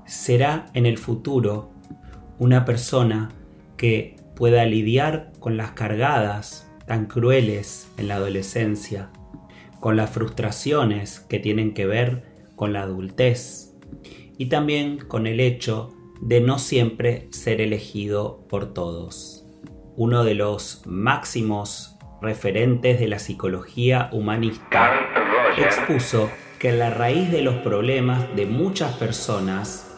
será 0.07 0.67
en 0.75 0.87
el 0.87 0.99
futuro 0.99 1.71
una 2.39 2.65
persona 2.65 3.31
que 3.77 4.17
pueda 4.37 4.65
lidiar 4.65 5.33
con 5.39 5.57
las 5.57 5.73
cargadas 5.73 6.71
tan 6.87 7.07
crueles 7.07 7.91
en 7.97 8.09
la 8.09 8.17
adolescencia, 8.17 9.11
con 9.81 9.97
las 9.97 10.11
frustraciones 10.11 11.21
que 11.21 11.39
tienen 11.39 11.75
que 11.75 11.87
ver 11.87 12.25
con 12.57 12.73
la 12.73 12.83
adultez, 12.83 13.75
y 14.39 14.47
también 14.47 14.99
con 14.99 15.27
el 15.27 15.41
hecho 15.41 15.93
de 16.21 16.41
no 16.41 16.59
siempre 16.59 17.29
ser 17.31 17.61
elegido 17.61 18.45
por 18.49 18.73
todos. 18.73 19.45
Uno 19.97 20.25
de 20.25 20.35
los 20.35 20.83
máximos 20.87 21.97
referentes 22.21 23.01
de 23.01 23.09
la 23.09 23.19
psicología 23.19 24.09
humanista 24.13 25.22
expuso 25.59 26.31
que 26.59 26.73
la 26.73 26.91
raíz 26.91 27.31
de 27.31 27.43
los 27.43 27.57
problemas 27.57 28.35
de 28.37 28.47
muchas 28.47 28.95
personas 28.97 29.89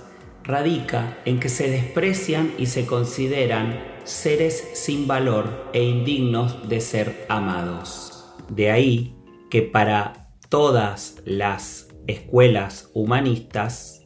radica 0.42 1.18
en 1.25 1.40
que 1.40 1.49
se 1.49 1.70
desprecian 1.70 2.52
y 2.58 2.66
se 2.66 2.87
consideran 2.87 3.82
seres 4.04 4.70
sin 4.75 5.06
valor 5.06 5.70
e 5.73 5.82
indignos 5.82 6.68
de 6.68 6.80
ser 6.80 7.26
amados. 7.28 8.34
De 8.49 8.70
ahí 8.70 9.14
que 9.50 9.62
para 9.62 10.28
todas 10.49 11.16
las 11.25 11.88
escuelas 12.06 12.90
humanistas 12.92 14.02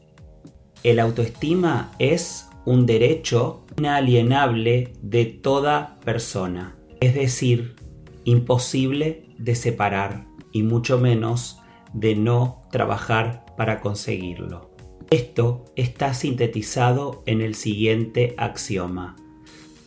el 0.85 1.01
autoestima 1.01 1.93
es 1.99 2.49
un 2.65 2.87
derecho 2.87 3.67
inalienable 3.77 4.93
de 5.03 5.25
toda 5.25 5.99
persona, 6.05 6.77
es 7.01 7.15
decir, 7.15 7.77
imposible 8.25 9.25
de 9.39 9.55
separar 9.55 10.27
y 10.59 10.63
mucho 10.63 10.99
menos 10.99 11.61
de 11.93 12.15
no 12.15 12.63
trabajar 12.71 13.47
para 13.57 13.81
conseguirlo. 13.81 14.71
Esto 15.11 15.65
está 15.77 16.13
sintetizado 16.13 17.23
en 17.27 17.41
el 17.41 17.55
siguiente 17.55 18.35
axioma. 18.37 19.17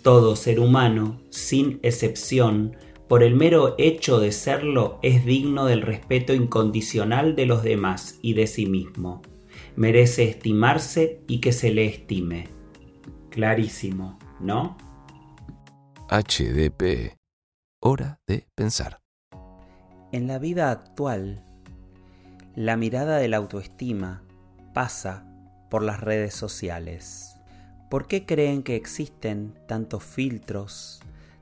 Todo 0.01 0.35
ser 0.35 0.59
humano, 0.59 1.21
sin 1.29 1.79
excepción, 1.83 2.75
por 3.07 3.23
el 3.23 3.35
mero 3.35 3.75
hecho 3.77 4.19
de 4.19 4.31
serlo, 4.31 4.99
es 5.03 5.25
digno 5.25 5.65
del 5.65 5.81
respeto 5.81 6.33
incondicional 6.33 7.35
de 7.35 7.45
los 7.45 7.61
demás 7.61 8.17
y 8.21 8.33
de 8.33 8.47
sí 8.47 8.65
mismo 8.65 9.21
merece 9.75 10.29
estimarse 10.29 11.23
y 11.27 11.39
que 11.39 11.51
se 11.51 11.71
le 11.71 11.85
estime. 11.85 12.49
Clarísimo, 13.29 14.19
¿no? 14.39 14.77
HDP. 16.09 17.17
Hora 17.81 18.19
de 18.27 18.47
pensar. 18.55 19.00
En 20.13 20.27
la 20.27 20.39
vida 20.39 20.71
actual, 20.71 21.41
la 22.53 22.75
mirada 22.75 23.17
de 23.17 23.29
la 23.29 23.37
autoestima 23.37 24.23
pasa 24.73 25.25
por 25.69 25.83
las 25.83 26.01
redes 26.01 26.33
sociales. 26.33 27.37
¿Por 27.89 28.07
qué 28.07 28.25
creen 28.25 28.61
que 28.61 28.75
existen 28.75 29.57
tantos 29.67 30.03
filtros, 30.03 30.99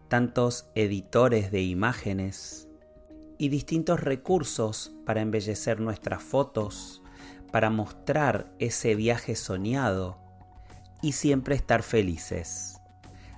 tantos 0.08 0.70
editores 0.76 1.50
de 1.50 1.64
imágenes 1.64 2.68
y 3.40 3.50
distintos 3.50 4.02
recursos 4.02 4.92
para 5.04 5.22
embellecer 5.22 5.80
nuestras 5.80 6.22
fotos, 6.22 7.02
para 7.52 7.72
mostrar 7.72 8.54
ese 8.60 8.94
viaje 8.94 9.36
soñado 9.36 10.20
y 11.02 11.14
siempre 11.14 11.56
estar 11.56 11.82
felices. 11.82 12.82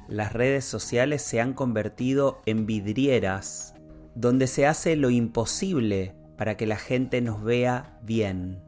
Las 0.09 0.33
redes 0.33 0.65
sociales 0.65 1.21
se 1.21 1.39
han 1.39 1.53
convertido 1.53 2.41
en 2.45 2.65
vidrieras 2.65 3.75
donde 4.15 4.47
se 4.47 4.65
hace 4.65 4.95
lo 4.95 5.09
imposible 5.09 6.15
para 6.37 6.57
que 6.57 6.65
la 6.65 6.77
gente 6.77 7.21
nos 7.21 7.43
vea 7.43 7.99
bien, 8.01 8.61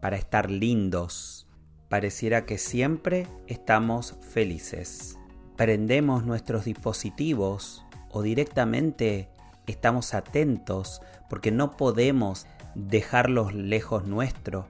para 0.00 0.16
estar 0.16 0.50
lindos. 0.50 1.46
Pareciera 1.88 2.44
que 2.44 2.58
siempre 2.58 3.26
estamos 3.46 4.16
felices. 4.20 5.16
Prendemos 5.56 6.24
nuestros 6.24 6.64
dispositivos 6.64 7.84
o 8.10 8.22
directamente 8.22 9.28
estamos 9.66 10.14
atentos 10.14 11.00
porque 11.30 11.50
no 11.50 11.76
podemos 11.76 12.46
dejarlos 12.74 13.54
lejos 13.54 14.06
nuestro, 14.06 14.66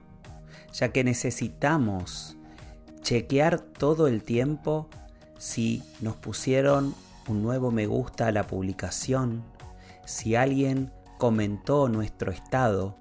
ya 0.73 0.89
que 0.89 1.03
necesitamos 1.03 2.37
chequear 3.01 3.59
todo 3.59 4.07
el 4.07 4.23
tiempo 4.23 4.89
si 5.37 5.83
nos 6.01 6.15
pusieron 6.15 6.95
un 7.27 7.41
nuevo 7.41 7.71
me 7.71 7.87
gusta 7.87 8.27
a 8.27 8.31
la 8.31 8.47
publicación, 8.47 9.43
si 10.05 10.35
alguien 10.35 10.91
comentó 11.17 11.89
nuestro 11.89 12.31
estado, 12.31 12.97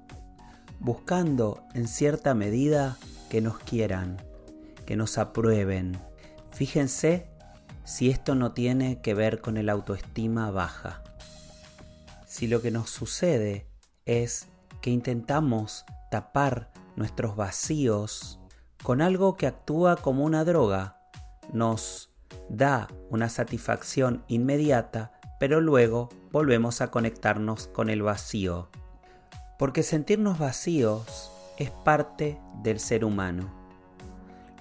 buscando 0.80 1.64
en 1.74 1.88
cierta 1.88 2.34
medida 2.34 2.96
que 3.28 3.40
nos 3.40 3.58
quieran, 3.58 4.18
que 4.86 4.96
nos 4.96 5.18
aprueben. 5.18 5.98
Fíjense 6.50 7.28
si 7.84 8.10
esto 8.10 8.34
no 8.34 8.52
tiene 8.52 9.00
que 9.00 9.14
ver 9.14 9.40
con 9.40 9.56
el 9.56 9.68
autoestima 9.68 10.50
baja. 10.50 11.02
Si 12.26 12.46
lo 12.46 12.62
que 12.62 12.70
nos 12.70 12.90
sucede 12.90 13.66
es 14.06 14.48
que 14.80 14.90
intentamos 14.90 15.84
tapar 16.10 16.70
nuestros 16.96 17.36
vacíos 17.36 18.38
con 18.82 19.00
algo 19.00 19.36
que 19.36 19.46
actúa 19.46 19.96
como 19.96 20.24
una 20.24 20.44
droga, 20.44 21.00
nos 21.52 22.10
da 22.48 22.88
una 23.10 23.28
satisfacción 23.28 24.24
inmediata, 24.28 25.13
pero 25.44 25.60
luego 25.60 26.08
volvemos 26.32 26.80
a 26.80 26.90
conectarnos 26.90 27.66
con 27.66 27.90
el 27.90 28.00
vacío. 28.00 28.70
Porque 29.58 29.82
sentirnos 29.82 30.38
vacíos 30.38 31.30
es 31.58 31.70
parte 31.70 32.38
del 32.62 32.80
ser 32.80 33.04
humano. 33.04 33.52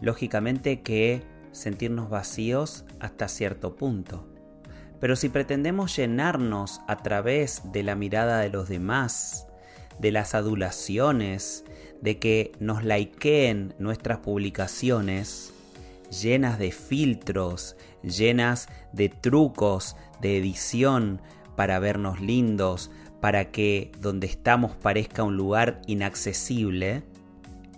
Lógicamente 0.01 0.81
que 0.81 1.23
sentirnos 1.53 2.09
vacíos 2.09 2.83
hasta 2.99 3.29
cierto 3.29 3.77
punto. 3.77 4.27
Pero 4.99 5.15
si 5.15 5.29
pretendemos 5.29 5.95
llenarnos 5.95 6.81
a 6.89 6.97
través 6.97 7.61
de 7.71 7.83
la 7.83 7.95
mirada 7.95 8.39
de 8.39 8.49
los 8.49 8.67
demás, 8.67 9.47
de 9.99 10.11
las 10.11 10.35
adulaciones, 10.35 11.63
de 12.01 12.19
que 12.19 12.51
nos 12.59 12.83
likeen 12.83 13.73
nuestras 13.79 14.17
publicaciones, 14.17 15.53
llenas 16.09 16.59
de 16.59 16.73
filtros, 16.73 17.77
llenas 18.03 18.69
de 18.91 19.09
trucos 19.09 19.95
de 20.21 20.37
edición 20.37 21.21
para 21.55 21.79
vernos 21.79 22.19
lindos, 22.19 22.91
para 23.21 23.51
que 23.51 23.91
donde 23.99 24.27
estamos 24.27 24.75
parezca 24.75 25.23
un 25.23 25.37
lugar 25.37 25.81
inaccesible, 25.87 27.03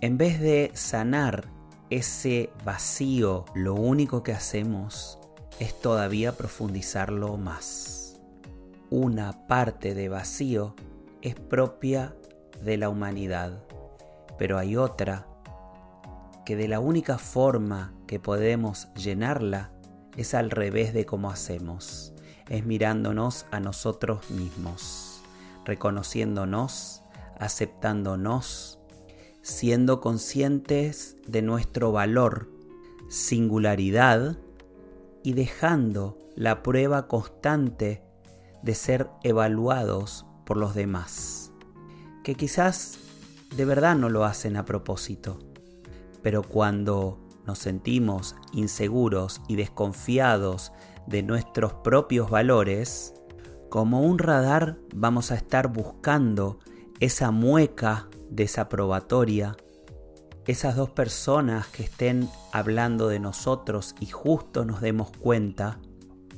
en 0.00 0.18
vez 0.18 0.40
de 0.40 0.70
sanar 0.74 1.48
ese 1.88 2.50
vacío, 2.64 3.44
lo 3.54 3.74
único 3.74 4.22
que 4.22 4.32
hacemos 4.32 5.18
es 5.60 5.80
todavía 5.80 6.32
profundizarlo 6.36 7.36
más. 7.36 8.20
Una 8.90 9.46
parte 9.46 9.94
de 9.94 10.08
vacío 10.08 10.74
es 11.22 11.34
propia 11.34 12.14
de 12.62 12.76
la 12.76 12.88
humanidad, 12.88 13.62
pero 14.38 14.58
hay 14.58 14.76
otra 14.76 15.26
que 16.44 16.56
de 16.56 16.68
la 16.68 16.80
única 16.80 17.18
forma 17.18 17.92
que 18.06 18.20
podemos 18.20 18.92
llenarla 18.94 19.72
es 20.16 20.34
al 20.34 20.50
revés 20.50 20.94
de 20.94 21.04
cómo 21.06 21.30
hacemos, 21.30 22.12
es 22.48 22.64
mirándonos 22.64 23.46
a 23.50 23.60
nosotros 23.60 24.30
mismos, 24.30 25.20
reconociéndonos, 25.64 27.02
aceptándonos, 27.38 28.78
siendo 29.42 30.00
conscientes 30.00 31.16
de 31.26 31.42
nuestro 31.42 31.92
valor, 31.92 32.50
singularidad 33.08 34.38
y 35.22 35.34
dejando 35.34 36.18
la 36.34 36.62
prueba 36.62 37.08
constante 37.08 38.02
de 38.62 38.74
ser 38.74 39.08
evaluados 39.22 40.26
por 40.44 40.56
los 40.56 40.74
demás, 40.74 41.52
que 42.24 42.34
quizás 42.34 42.98
de 43.54 43.64
verdad 43.64 43.96
no 43.96 44.08
lo 44.08 44.24
hacen 44.24 44.56
a 44.56 44.64
propósito, 44.64 45.38
pero 46.22 46.42
cuando 46.42 47.25
nos 47.46 47.58
sentimos 47.58 48.36
inseguros 48.52 49.40
y 49.48 49.56
desconfiados 49.56 50.72
de 51.06 51.22
nuestros 51.22 51.72
propios 51.72 52.30
valores, 52.30 53.14
como 53.70 54.02
un 54.02 54.18
radar 54.18 54.78
vamos 54.94 55.30
a 55.30 55.36
estar 55.36 55.68
buscando 55.72 56.58
esa 57.00 57.30
mueca 57.30 58.08
desaprobatoria, 58.30 59.56
esas 60.46 60.76
dos 60.76 60.90
personas 60.90 61.66
que 61.68 61.82
estén 61.82 62.28
hablando 62.52 63.08
de 63.08 63.18
nosotros 63.18 63.94
y 64.00 64.06
justo 64.06 64.64
nos 64.64 64.80
demos 64.80 65.10
cuenta, 65.10 65.78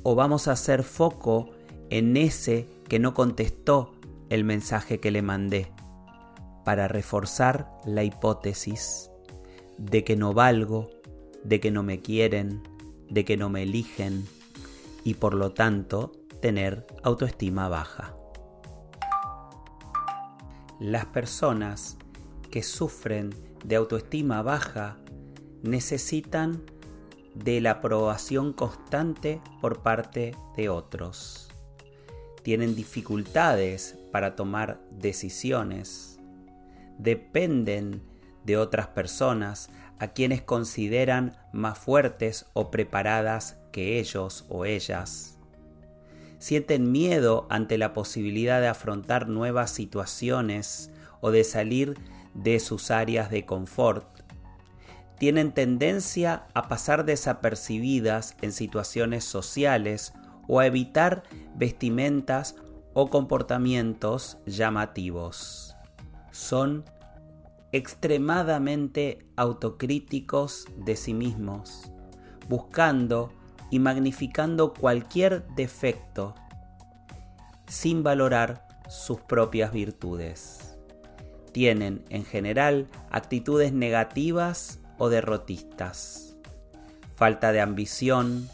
o 0.03 0.15
vamos 0.15 0.47
a 0.47 0.53
hacer 0.53 0.83
foco 0.83 1.51
en 1.89 2.17
ese 2.17 2.67
que 2.87 2.99
no 2.99 3.13
contestó 3.13 3.93
el 4.29 4.43
mensaje 4.43 4.99
que 4.99 5.11
le 5.11 5.21
mandé, 5.21 5.71
para 6.65 6.87
reforzar 6.87 7.71
la 7.85 8.03
hipótesis 8.03 9.09
de 9.77 10.03
que 10.03 10.15
no 10.15 10.33
valgo, 10.33 10.89
de 11.43 11.59
que 11.59 11.71
no 11.71 11.83
me 11.83 12.01
quieren, 12.01 12.61
de 13.09 13.25
que 13.25 13.37
no 13.37 13.49
me 13.49 13.63
eligen 13.63 14.25
y 15.03 15.15
por 15.15 15.33
lo 15.33 15.51
tanto 15.51 16.11
tener 16.41 16.85
autoestima 17.03 17.67
baja. 17.67 18.15
Las 20.79 21.05
personas 21.07 21.97
que 22.51 22.63
sufren 22.63 23.33
de 23.63 23.75
autoestima 23.75 24.41
baja 24.41 24.97
necesitan 25.61 26.63
de 27.35 27.61
la 27.61 27.71
aprobación 27.71 28.53
constante 28.53 29.41
por 29.61 29.81
parte 29.81 30.35
de 30.55 30.69
otros. 30.69 31.49
Tienen 32.43 32.75
dificultades 32.75 33.97
para 34.11 34.35
tomar 34.35 34.81
decisiones. 34.91 36.19
Dependen 36.97 38.01
de 38.45 38.57
otras 38.57 38.87
personas 38.87 39.69
a 39.99 40.07
quienes 40.07 40.41
consideran 40.41 41.37
más 41.53 41.77
fuertes 41.77 42.45
o 42.53 42.71
preparadas 42.71 43.57
que 43.71 43.99
ellos 43.99 44.45
o 44.49 44.65
ellas 44.65 45.39
sienten 46.39 46.91
miedo 46.91 47.45
ante 47.49 47.77
la 47.77 47.93
posibilidad 47.93 48.61
de 48.61 48.67
afrontar 48.67 49.27
nuevas 49.27 49.69
situaciones 49.69 50.89
o 51.21 51.31
de 51.31 51.43
salir 51.43 51.97
de 52.33 52.59
sus 52.59 52.91
áreas 52.91 53.29
de 53.29 53.45
confort. 53.45 54.07
Tienen 55.19 55.51
tendencia 55.51 56.45
a 56.53 56.69
pasar 56.69 57.03
desapercibidas 57.03 58.37
en 58.41 58.53
situaciones 58.53 59.25
sociales 59.25 60.13
o 60.47 60.61
a 60.61 60.65
evitar 60.65 61.23
vestimentas 61.55 62.55
o 62.93 63.09
comportamientos 63.09 64.37
llamativos. 64.45 65.75
Son 66.31 66.85
extremadamente 67.71 69.25
autocríticos 69.35 70.65
de 70.77 70.95
sí 70.95 71.13
mismos, 71.13 71.91
buscando 72.47 73.31
y 73.69 73.79
magnificando 73.79 74.73
cualquier 74.73 75.47
defecto 75.55 76.35
sin 77.67 78.01
valorar 78.01 78.67
sus 78.89 79.21
propias 79.21 79.71
virtudes. 79.71 80.77
Tienen 81.51 82.03
en 82.09 82.25
general 82.25 82.87
actitudes 83.11 83.71
negativas 83.73 84.79
o 84.97 85.09
derrotistas, 85.09 86.35
falta 87.15 87.51
de 87.51 87.61
ambición, 87.61 88.49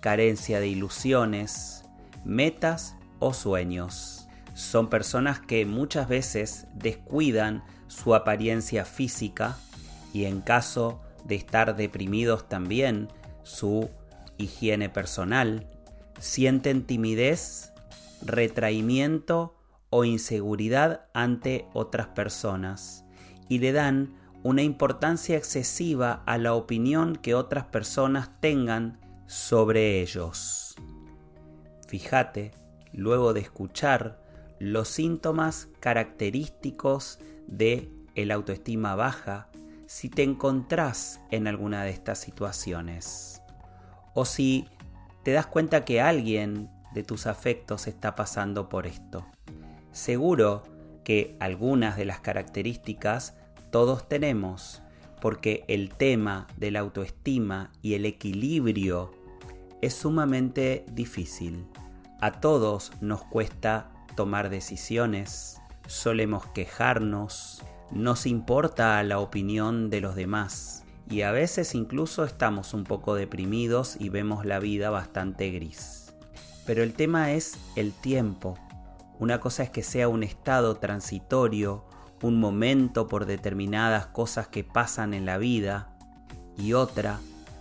carencia 0.00 0.60
de 0.60 0.68
ilusiones, 0.68 1.84
metas 2.24 2.96
o 3.18 3.34
sueños. 3.34 4.28
Son 4.54 4.88
personas 4.88 5.40
que 5.40 5.66
muchas 5.66 6.08
veces 6.08 6.66
descuidan 6.74 7.64
su 7.90 8.14
apariencia 8.14 8.84
física 8.84 9.58
y 10.14 10.24
en 10.24 10.40
caso 10.40 11.00
de 11.24 11.34
estar 11.34 11.76
deprimidos 11.76 12.48
también 12.48 13.08
su 13.42 13.90
higiene 14.38 14.88
personal, 14.88 15.66
sienten 16.18 16.86
timidez, 16.86 17.72
retraimiento 18.22 19.56
o 19.90 20.04
inseguridad 20.04 21.06
ante 21.12 21.66
otras 21.74 22.06
personas 22.08 23.04
y 23.48 23.58
le 23.58 23.72
dan 23.72 24.14
una 24.42 24.62
importancia 24.62 25.36
excesiva 25.36 26.22
a 26.26 26.38
la 26.38 26.54
opinión 26.54 27.16
que 27.16 27.34
otras 27.34 27.64
personas 27.64 28.40
tengan 28.40 28.98
sobre 29.26 30.00
ellos. 30.00 30.76
Fíjate, 31.88 32.52
luego 32.92 33.34
de 33.34 33.40
escuchar 33.40 34.20
los 34.60 34.88
síntomas 34.88 35.68
característicos 35.80 37.18
de 37.50 37.90
el 38.14 38.30
autoestima 38.30 38.94
baja, 38.94 39.48
si 39.86 40.08
te 40.08 40.22
encontrás 40.22 41.20
en 41.30 41.46
alguna 41.46 41.82
de 41.84 41.90
estas 41.90 42.18
situaciones 42.18 43.42
o 44.14 44.24
si 44.24 44.66
te 45.24 45.32
das 45.32 45.46
cuenta 45.46 45.84
que 45.84 46.00
alguien 46.00 46.70
de 46.94 47.02
tus 47.02 47.26
afectos 47.26 47.86
está 47.86 48.14
pasando 48.14 48.68
por 48.68 48.86
esto. 48.86 49.26
Seguro 49.92 50.62
que 51.04 51.36
algunas 51.40 51.96
de 51.96 52.04
las 52.04 52.20
características 52.20 53.36
todos 53.70 54.08
tenemos, 54.08 54.82
porque 55.20 55.64
el 55.68 55.90
tema 55.90 56.46
de 56.56 56.70
la 56.70 56.80
autoestima 56.80 57.72
y 57.82 57.94
el 57.94 58.06
equilibrio 58.06 59.12
es 59.80 59.94
sumamente 59.94 60.84
difícil. 60.92 61.66
A 62.20 62.40
todos 62.40 62.92
nos 63.00 63.22
cuesta 63.24 63.90
tomar 64.16 64.50
decisiones, 64.50 65.59
solemos 65.90 66.46
quejarnos, 66.46 67.62
nos 67.90 68.24
importa 68.24 69.02
la 69.02 69.18
opinión 69.18 69.90
de 69.90 70.00
los 70.00 70.14
demás 70.14 70.84
y 71.10 71.22
a 71.22 71.32
veces 71.32 71.74
incluso 71.74 72.22
estamos 72.22 72.74
un 72.74 72.84
poco 72.84 73.16
deprimidos 73.16 73.96
y 73.98 74.08
vemos 74.08 74.46
la 74.46 74.60
vida 74.60 74.90
bastante 74.90 75.50
gris. 75.50 76.14
Pero 76.64 76.84
el 76.84 76.92
tema 76.92 77.32
es 77.32 77.58
el 77.74 77.92
tiempo. 77.92 78.56
Una 79.18 79.40
cosa 79.40 79.64
es 79.64 79.70
que 79.70 79.82
sea 79.82 80.06
un 80.06 80.22
estado 80.22 80.76
transitorio, 80.76 81.84
un 82.22 82.38
momento 82.38 83.08
por 83.08 83.26
determinadas 83.26 84.06
cosas 84.06 84.46
que 84.46 84.62
pasan 84.62 85.12
en 85.12 85.26
la 85.26 85.38
vida 85.38 85.88
y 86.56 86.74
otra 86.74 87.18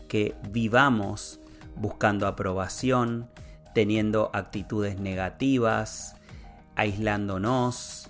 que 0.08 0.36
vivamos 0.52 1.40
buscando 1.76 2.28
aprobación, 2.28 3.28
teniendo 3.74 4.30
actitudes 4.34 5.00
negativas, 5.00 6.16
aislándonos 6.76 8.10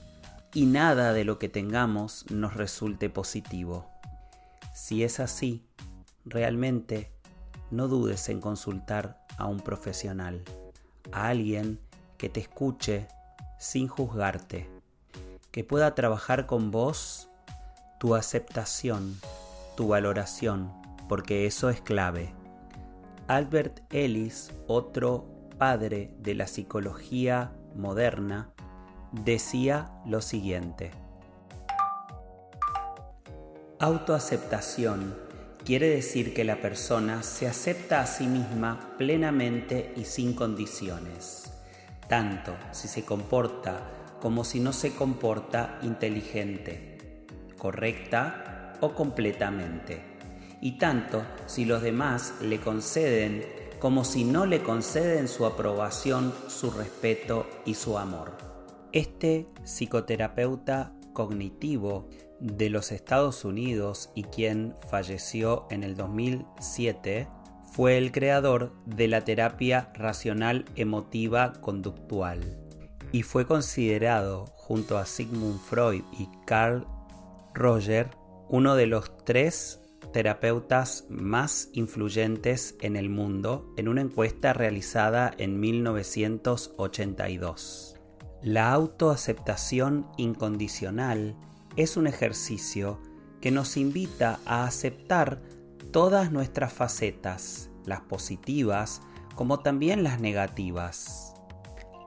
y 0.54 0.66
nada 0.66 1.14
de 1.14 1.26
lo 1.26 1.38
que 1.40 1.50
tengamos 1.50 2.26
nos 2.32 2.56
resulte 2.56 3.10
positivo. 3.10 3.90
Si 4.74 5.04
es 5.04 5.20
así, 5.20 5.66
realmente 6.26 7.12
no 7.72 7.88
dudes 7.88 8.30
en 8.30 8.42
consultar 8.42 9.26
a 9.38 9.46
un 9.46 9.60
profesional, 9.60 10.44
a 11.12 11.28
alguien 11.28 11.80
que 12.18 12.30
te 12.30 12.40
escuche 12.40 13.08
sin 13.60 13.88
juzgarte, 13.88 14.70
que 15.52 15.64
pueda 15.64 15.96
trabajar 15.96 16.46
con 16.46 16.72
vos 16.72 17.30
tu 18.00 18.16
aceptación, 18.16 19.20
tu 19.76 19.88
valoración, 19.88 20.72
porque 21.08 21.46
eso 21.46 21.70
es 21.70 21.82
clave. 21.82 22.34
Albert 23.28 23.82
Ellis, 23.92 24.52
otro 24.68 25.28
padre 25.58 26.16
de 26.20 26.34
la 26.34 26.48
psicología 26.48 27.52
moderna, 27.76 28.52
decía 29.12 29.92
lo 30.06 30.22
siguiente. 30.22 30.92
Autoaceptación 33.80 35.16
quiere 35.64 35.90
decir 35.90 36.34
que 36.34 36.44
la 36.44 36.62
persona 36.62 37.24
se 37.24 37.48
acepta 37.48 38.02
a 38.02 38.08
sí 38.08 38.28
misma 38.28 38.96
plenamente 38.98 39.94
y 39.96 40.06
sin 40.06 40.34
condiciones, 40.34 41.52
tanto 42.08 42.56
si 42.72 42.88
se 42.88 43.06
comporta 43.06 43.82
como 44.22 44.44
si 44.44 44.60
no 44.60 44.74
se 44.74 44.94
comporta 44.94 45.80
inteligente, 45.82 47.26
correcta 47.58 48.74
o 48.82 48.94
completamente, 48.94 50.02
y 50.62 50.78
tanto 50.78 51.24
si 51.46 51.64
los 51.66 51.82
demás 51.82 52.34
le 52.42 52.60
conceden 52.60 53.46
como 53.80 54.04
si 54.04 54.26
no 54.26 54.46
le 54.46 54.62
conceden 54.62 55.30
su 55.30 55.46
aprobación, 55.46 56.34
su 56.50 56.70
respeto 56.70 57.48
y 57.64 57.76
su 57.76 57.98
amor. 57.98 58.49
Este 58.92 59.48
psicoterapeuta 59.64 60.94
cognitivo 61.14 62.08
de 62.40 62.72
los 62.72 62.92
Estados 62.92 63.46
Unidos 63.46 64.10
y 64.16 64.24
quien 64.24 64.74
falleció 64.90 65.68
en 65.70 65.84
el 65.84 65.96
2007 65.96 67.28
fue 67.72 68.00
el 68.00 68.12
creador 68.12 68.74
de 68.88 69.08
la 69.08 69.24
terapia 69.24 69.92
racional 69.94 70.66
emotiva 70.76 71.54
conductual 71.62 72.40
y 73.12 73.24
fue 73.24 73.46
considerado 73.46 74.46
junto 74.56 74.98
a 74.98 75.06
Sigmund 75.06 75.60
Freud 75.60 76.04
y 76.18 76.30
Carl 76.46 76.88
Roger 77.54 78.12
uno 78.48 78.76
de 78.76 78.88
los 78.88 79.16
tres 79.24 79.82
terapeutas 80.12 81.06
más 81.10 81.70
influyentes 81.74 82.76
en 82.82 82.96
el 82.96 83.10
mundo 83.10 83.72
en 83.78 83.88
una 83.88 84.02
encuesta 84.02 84.54
realizada 84.54 85.32
en 85.38 85.60
1982. 85.60 87.99
La 88.42 88.72
autoaceptación 88.72 90.08
incondicional 90.16 91.36
es 91.76 91.98
un 91.98 92.08
ejercicio 92.08 93.02
que 93.42 93.52
nos 93.52 93.76
invita 93.76 94.40
a 94.46 94.64
aceptar 94.64 95.42
todas 95.92 96.32
nuestras 96.32 96.72
facetas, 96.72 97.70
las 97.86 98.00
positivas 98.00 99.02
como 99.36 99.60
también 99.60 100.04
las 100.04 100.22
negativas. 100.22 101.34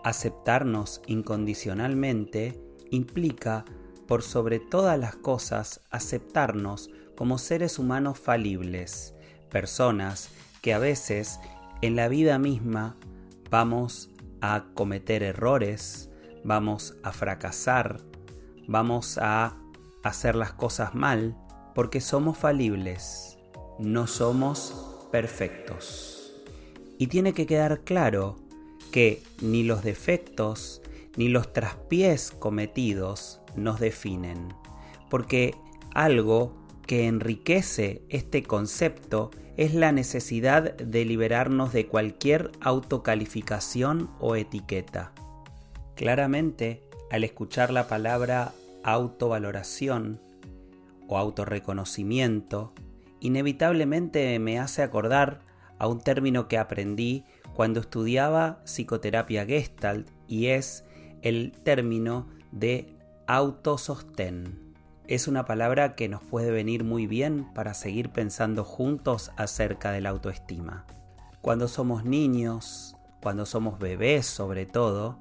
Aceptarnos 0.05 1.03
incondicionalmente 1.07 2.59
implica, 2.91 3.67
por 4.07 4.23
sobre 4.23 4.59
todas 4.59 4.99
las 4.99 5.17
cosas, 5.17 5.83
aceptarnos 5.91 6.91
como 7.15 7.37
seres 7.37 7.79
humanos 7.79 8.19
falibles, 8.19 9.15
personas 9.51 10.31
que 10.63 10.73
a 10.73 10.79
veces 10.79 11.41
en 11.83 11.95
la 11.95 12.09
vida 12.09 12.39
misma 12.39 12.97
vamos 13.51 14.11
a 14.41 14.65
cometer 14.75 15.23
errores, 15.23 16.11
vamos 16.45 16.97
a 17.03 17.13
fracasar, 17.13 18.01
vamos 18.67 19.19
a 19.19 19.57
hacer 20.03 20.35
las 20.35 20.53
cosas 20.53 20.95
mal 20.95 21.37
porque 21.75 22.01
somos 22.01 22.37
falibles, 22.39 23.39
no 23.79 24.07
somos 24.07 25.07
perfectos. 25.11 26.33
Y 26.99 27.09
tiene 27.09 27.33
que 27.33 27.47
quedar 27.47 27.81
claro 27.81 28.37
que 28.91 29.23
ni 29.41 29.63
los 29.63 29.83
defectos 29.83 30.83
ni 31.17 31.29
los 31.29 31.53
traspiés 31.53 32.31
cometidos 32.31 33.41
nos 33.57 33.81
definen, 33.81 34.55
porque 35.11 35.55
algo 35.95 36.63
que 36.87 37.07
enriquece 37.07 38.03
este 38.09 38.43
concepto 38.43 39.31
es 39.57 39.75
la 39.75 39.93
necesidad 39.93 40.75
de 40.75 41.05
liberarnos 41.05 41.73
de 41.73 41.87
cualquier 41.87 42.51
autocalificación 42.61 44.11
o 44.19 44.37
etiqueta. 44.37 45.13
Claramente, 46.03 46.83
al 47.13 47.23
escuchar 47.23 47.73
la 47.73 47.87
palabra 47.87 48.51
autovaloración 48.83 50.21
o 51.07 51.17
autorreconocimiento, 51.17 52.73
inevitablemente 53.21 54.37
me 54.41 54.59
hace 54.59 54.83
acordar 54.83 55.43
a 55.79 55.87
un 55.87 56.01
término 56.01 56.49
que 56.49 56.59
aprendí 56.59 57.23
cuando 57.55 57.79
estudiaba 57.79 58.65
psicoterapia 58.65 59.47
gestalt 59.47 60.11
y 60.27 60.47
es 60.47 60.85
el 61.23 61.53
término 61.53 62.27
de 62.51 62.97
autosostén. 63.29 64.75
Es 65.07 65.29
una 65.29 65.45
palabra 65.45 65.95
que 65.95 66.09
nos 66.09 66.25
puede 66.25 66.51
venir 66.51 66.83
muy 66.83 67.07
bien 67.07 67.47
para 67.55 67.75
seguir 67.75 68.11
pensando 68.11 68.65
juntos 68.65 69.31
acerca 69.37 69.93
de 69.93 70.01
la 70.01 70.09
autoestima. 70.11 70.85
Cuando 71.43 71.69
somos 71.69 72.05
niños, 72.05 72.97
cuando 73.23 73.47
somos 73.47 73.79
bebés 73.79 74.27
sobre 74.27 74.67
todo, 74.67 75.21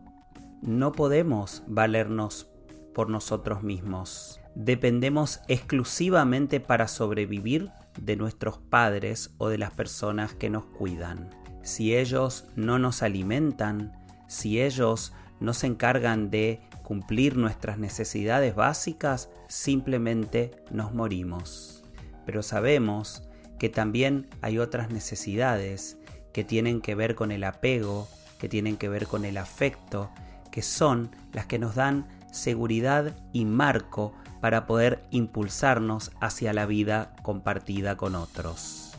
no 0.62 0.91
podemos 0.91 1.63
valernos 1.67 2.47
por 2.93 3.10
nosotros 3.10 3.63
mismos. 3.63 4.39
Dependemos 4.56 5.41
exclusivamente 5.47 6.60
para 6.60 6.88
sobrevivir 6.88 7.71
de 8.00 8.15
nuestros 8.15 8.58
padres 8.58 9.34
o 9.38 9.50
de 9.50 9.58
las 9.58 9.71
personas 9.71 10.34
que 10.34 10.50
nos 10.50 10.65
cuidan. 10.65 11.30
Si 11.63 11.95
ellos 11.95 12.45
no 12.56 12.80
nos 12.80 13.02
alimentan, 13.02 13.93
si 14.28 14.62
ellos 14.62 15.13
no 15.39 15.54
se 15.54 15.67
encargan 15.67 16.30
de 16.30 16.62
cumplir 16.84 17.38
nuestras 17.38 17.78
necesidades 17.78 18.56
básicas, 18.56 19.30
simplemente 19.47 20.52
nos 20.69 20.93
morimos. 20.93 21.84
Pero 22.26 22.43
sabemos 22.43 23.28
que 23.58 23.69
también 23.69 24.28
hay 24.41 24.60
otras 24.60 24.89
necesidades 24.89 25.97
que 26.34 26.43
tienen 26.43 26.82
que 26.82 26.95
ver 26.95 27.15
con 27.15 27.32
el 27.32 27.43
apego, 27.43 28.08
que 28.39 28.50
tienen 28.50 28.78
que 28.78 28.89
ver 28.89 29.08
con 29.08 29.26
el 29.26 29.38
afecto, 29.38 30.10
que 30.52 30.62
son 30.62 31.12
las 31.34 31.46
que 31.46 31.60
nos 31.60 31.76
dan 31.76 32.08
seguridad 32.32 33.16
y 33.34 33.46
marco 33.46 34.14
para 34.42 34.66
poder 34.66 35.04
impulsarnos 35.12 36.12
hacia 36.20 36.54
la 36.54 36.66
vida 36.66 37.14
compartida 37.22 37.96
con 37.96 38.16
otros. 38.16 38.94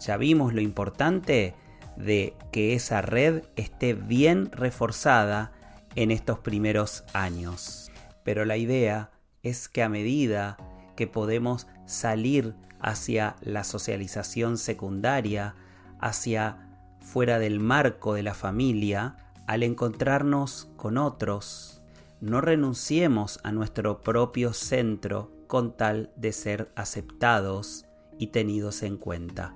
Ya 0.00 0.16
vimos 0.16 0.54
lo 0.54 0.60
importante 0.60 1.54
de 1.96 2.34
que 2.52 2.74
esa 2.74 3.02
red 3.02 3.44
esté 3.56 3.94
bien 3.94 4.50
reforzada 4.52 5.52
en 5.94 6.10
estos 6.10 6.38
primeros 6.38 7.04
años. 7.12 7.90
Pero 8.22 8.44
la 8.44 8.56
idea 8.56 9.10
es 9.42 9.68
que 9.68 9.82
a 9.82 9.88
medida 9.88 10.56
que 10.96 11.06
podemos 11.06 11.66
salir 11.86 12.54
hacia 12.80 13.36
la 13.40 13.64
socialización 13.64 14.58
secundaria, 14.58 15.54
hacia 16.00 16.68
fuera 17.00 17.38
del 17.38 17.60
marco 17.60 18.14
de 18.14 18.22
la 18.22 18.34
familia, 18.34 19.16
al 19.46 19.62
encontrarnos 19.62 20.68
con 20.76 20.98
otros, 20.98 21.82
no 22.20 22.40
renunciemos 22.40 23.40
a 23.44 23.52
nuestro 23.52 24.00
propio 24.00 24.52
centro 24.52 25.30
con 25.46 25.76
tal 25.76 26.10
de 26.16 26.32
ser 26.32 26.72
aceptados 26.74 27.86
y 28.18 28.28
tenidos 28.28 28.82
en 28.82 28.96
cuenta. 28.96 29.54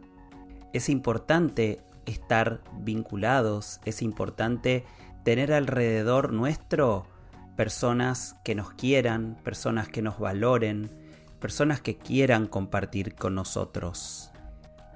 Es 0.72 0.88
importante 0.88 1.80
estar 2.06 2.62
vinculados, 2.80 3.80
es 3.84 4.02
importante 4.02 4.84
tener 5.24 5.52
alrededor 5.52 6.32
nuestro 6.32 7.06
personas 7.56 8.36
que 8.44 8.54
nos 8.54 8.70
quieran, 8.72 9.36
personas 9.42 9.88
que 9.88 10.02
nos 10.02 10.18
valoren, 10.18 10.90
personas 11.40 11.80
que 11.80 11.98
quieran 11.98 12.46
compartir 12.46 13.14
con 13.14 13.34
nosotros. 13.34 14.30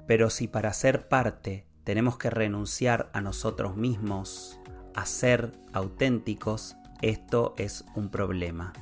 Pero 0.07 0.29
si 0.29 0.47
para 0.47 0.71
ser 0.73 1.07
parte 1.07 1.65
tenemos 1.83 2.17
que 2.17 2.29
renunciar 2.29 3.09
a 3.13 3.21
nosotros 3.21 3.75
mismos, 3.75 4.59
a 4.95 5.05
ser 5.05 5.51
auténticos, 5.73 6.77
esto 7.01 7.53
es 7.57 7.85
un 7.95 8.09
problema. 8.09 8.73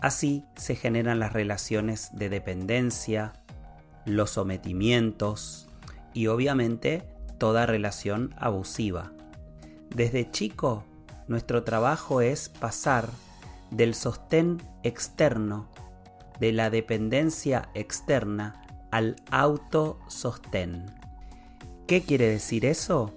Así 0.00 0.44
se 0.56 0.74
generan 0.76 1.18
las 1.18 1.32
relaciones 1.32 2.10
de 2.12 2.30
dependencia, 2.30 3.34
los 4.06 4.30
sometimientos 4.30 5.68
y 6.14 6.28
obviamente 6.28 7.04
toda 7.38 7.66
relación 7.66 8.34
abusiva. 8.38 9.12
Desde 9.94 10.30
chico, 10.30 10.84
nuestro 11.28 11.64
trabajo 11.64 12.22
es 12.22 12.48
pasar 12.48 13.08
del 13.70 13.94
sostén 13.94 14.62
externo, 14.82 15.68
de 16.40 16.52
la 16.52 16.70
dependencia 16.70 17.68
externa, 17.74 18.62
al 18.90 19.16
autosostén. 19.30 20.86
¿Qué 21.86 22.02
quiere 22.02 22.28
decir 22.28 22.64
eso? 22.64 23.14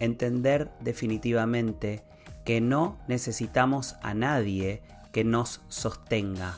Entender 0.00 0.70
definitivamente 0.80 2.04
que 2.44 2.60
no 2.60 2.98
necesitamos 3.08 3.96
a 4.02 4.14
nadie 4.14 4.82
que 5.12 5.24
nos 5.24 5.60
sostenga, 5.68 6.56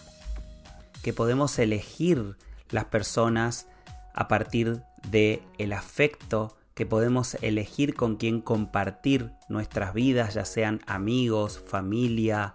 que 1.03 1.13
podemos 1.13 1.59
elegir 1.59 2.37
las 2.71 2.87
personas 2.87 3.67
a 4.15 4.29
partir 4.29 4.83
de 5.09 5.43
el 5.59 5.73
afecto 5.73 6.57
que 6.75 6.87
podemos 6.87 7.35
elegir 7.43 7.95
con 7.95 8.17
quién 8.17 8.41
compartir 8.41 9.33
nuestras 9.49 9.93
vidas, 9.93 10.35
ya 10.35 10.45
sean 10.45 10.81
amigos, 10.87 11.63
familia, 11.67 12.55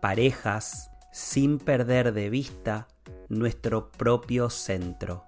parejas, 0.00 0.90
sin 1.12 1.58
perder 1.58 2.12
de 2.12 2.30
vista 2.30 2.88
nuestro 3.28 3.90
propio 3.92 4.50
centro. 4.50 5.24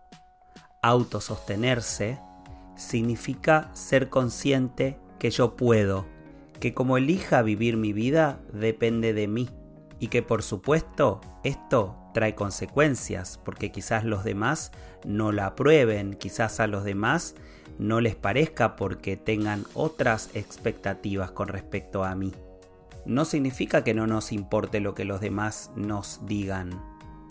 Autosostenerse 0.83 2.21
significa 2.77 3.71
ser 3.75 4.09
consciente 4.11 4.99
que 5.19 5.31
yo 5.31 5.57
puedo, 5.57 6.07
que 6.61 6.75
como 6.75 6.97
elija 6.97 7.43
vivir 7.43 7.77
mi 7.77 7.93
vida 7.93 8.41
depende 8.53 9.13
de 9.13 9.29
mí 9.29 9.49
y 9.99 10.09
que 10.09 10.23
por 10.23 10.43
supuesto 10.43 11.21
esto 11.45 11.97
trae 12.13 12.35
consecuencias 12.35 13.41
porque 13.45 13.73
quizás 13.73 14.05
los 14.05 14.25
demás 14.25 14.73
no 15.05 15.33
la 15.33 15.47
aprueben, 15.47 16.15
quizás 16.15 16.61
a 16.61 16.67
los 16.67 16.85
demás 16.85 17.35
no 17.79 18.01
les 18.01 18.15
parezca 18.15 18.77
porque 18.77 19.17
tengan 19.17 19.65
otras 19.75 20.31
expectativas 20.35 21.31
con 21.33 21.49
respecto 21.49 22.05
a 22.05 22.15
mí. 22.15 22.33
No 23.05 23.25
significa 23.25 23.85
que 23.85 23.95
no 23.95 24.07
nos 24.07 24.33
importe 24.33 24.81
lo 24.81 24.95
que 24.95 25.05
los 25.05 25.21
demás 25.21 25.71
nos 25.77 26.25
digan, 26.27 26.81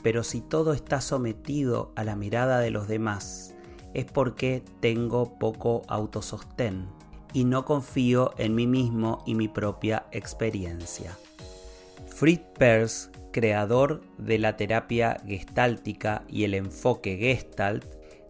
pero 0.03 0.23
si 0.23 0.41
todo 0.41 0.73
está 0.73 1.01
sometido 1.01 1.91
a 1.95 2.03
la 2.03 2.15
mirada 2.15 2.59
de 2.59 2.69
los 2.69 2.87
demás, 2.87 3.55
es 3.93 4.05
porque 4.05 4.63
tengo 4.79 5.37
poco 5.37 5.83
autosostén 5.87 6.87
y 7.33 7.45
no 7.45 7.65
confío 7.65 8.33
en 8.37 8.55
mí 8.55 8.67
mismo 8.67 9.23
y 9.25 9.35
mi 9.35 9.47
propia 9.47 10.05
experiencia. 10.11 11.17
Fritz 12.07 12.43
Perls, 12.57 13.09
creador 13.31 14.01
de 14.17 14.37
la 14.37 14.55
terapia 14.55 15.17
gestáltica 15.25 16.23
y 16.27 16.43
el 16.43 16.53
enfoque 16.53 17.17
gestalt, 17.17 17.85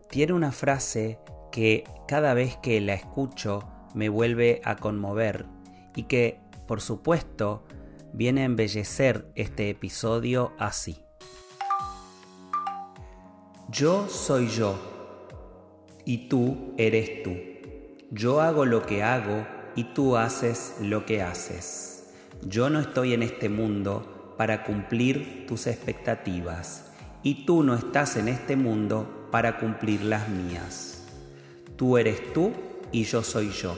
tiene 0.10 0.34
una 0.34 0.52
frase 0.52 1.20
que 1.52 1.84
cada 2.08 2.34
vez 2.34 2.58
que 2.58 2.80
la 2.80 2.94
escucho 2.94 3.68
me 3.94 4.10
vuelve 4.10 4.62
a 4.64 4.78
conmover 4.78 5.46
y 5.96 6.04
que, 6.04 6.40
por 6.68 6.82
supuesto, 6.82 7.64
viene 8.14 8.42
a 8.42 8.46
embellecer 8.46 9.28
este 9.36 9.70
episodio 9.70 10.54
así. 10.58 11.04
Yo 13.70 14.08
soy 14.08 14.48
yo 14.48 14.93
y 16.06 16.30
tú 16.30 16.74
eres 16.78 17.24
tú. 17.24 17.32
Yo 18.12 18.42
hago 18.42 18.66
lo 18.66 18.86
que 18.86 19.04
hago 19.04 19.46
y 19.76 19.86
tú 19.86 20.18
haces 20.18 20.76
lo 20.82 21.06
que 21.06 21.22
haces. 21.22 22.14
Yo 22.46 22.70
no 22.70 22.80
estoy 22.80 23.14
en 23.14 23.24
este 23.24 23.50
mundo 23.50 24.36
para 24.38 24.64
cumplir 24.64 25.46
tus 25.48 25.68
expectativas 25.68 26.92
y 27.24 27.46
tú 27.46 27.64
no 27.64 27.74
estás 27.76 28.18
en 28.18 28.28
este 28.28 28.56
mundo 28.56 29.28
para 29.32 29.58
cumplir 29.58 30.04
las 30.04 30.30
mías. 30.30 31.06
Tú 31.76 31.98
eres 31.98 32.34
tú 32.34 32.52
y 32.92 33.04
yo 33.04 33.24
soy 33.24 33.50
yo. 33.50 33.78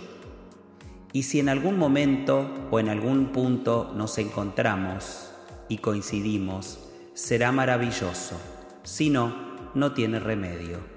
Y 1.13 1.23
si 1.23 1.39
en 1.39 1.47
algún 1.47 1.77
momento 1.77 2.67
o 2.71 2.79
en 2.79 2.89
algún 2.89 3.27
punto 3.27 3.93
nos 3.95 4.17
encontramos 4.17 5.31
y 5.69 5.77
coincidimos, 5.77 6.79
será 7.13 7.53
maravilloso. 7.53 8.35
Si 8.83 9.09
no, 9.09 9.71
no 9.73 9.93
tiene 9.93 10.19
remedio. 10.19 10.94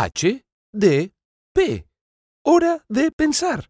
H, 0.00 0.46
D, 0.72 1.12
P. 1.52 1.88
Hora 2.44 2.84
de 2.88 3.10
pensar. 3.10 3.68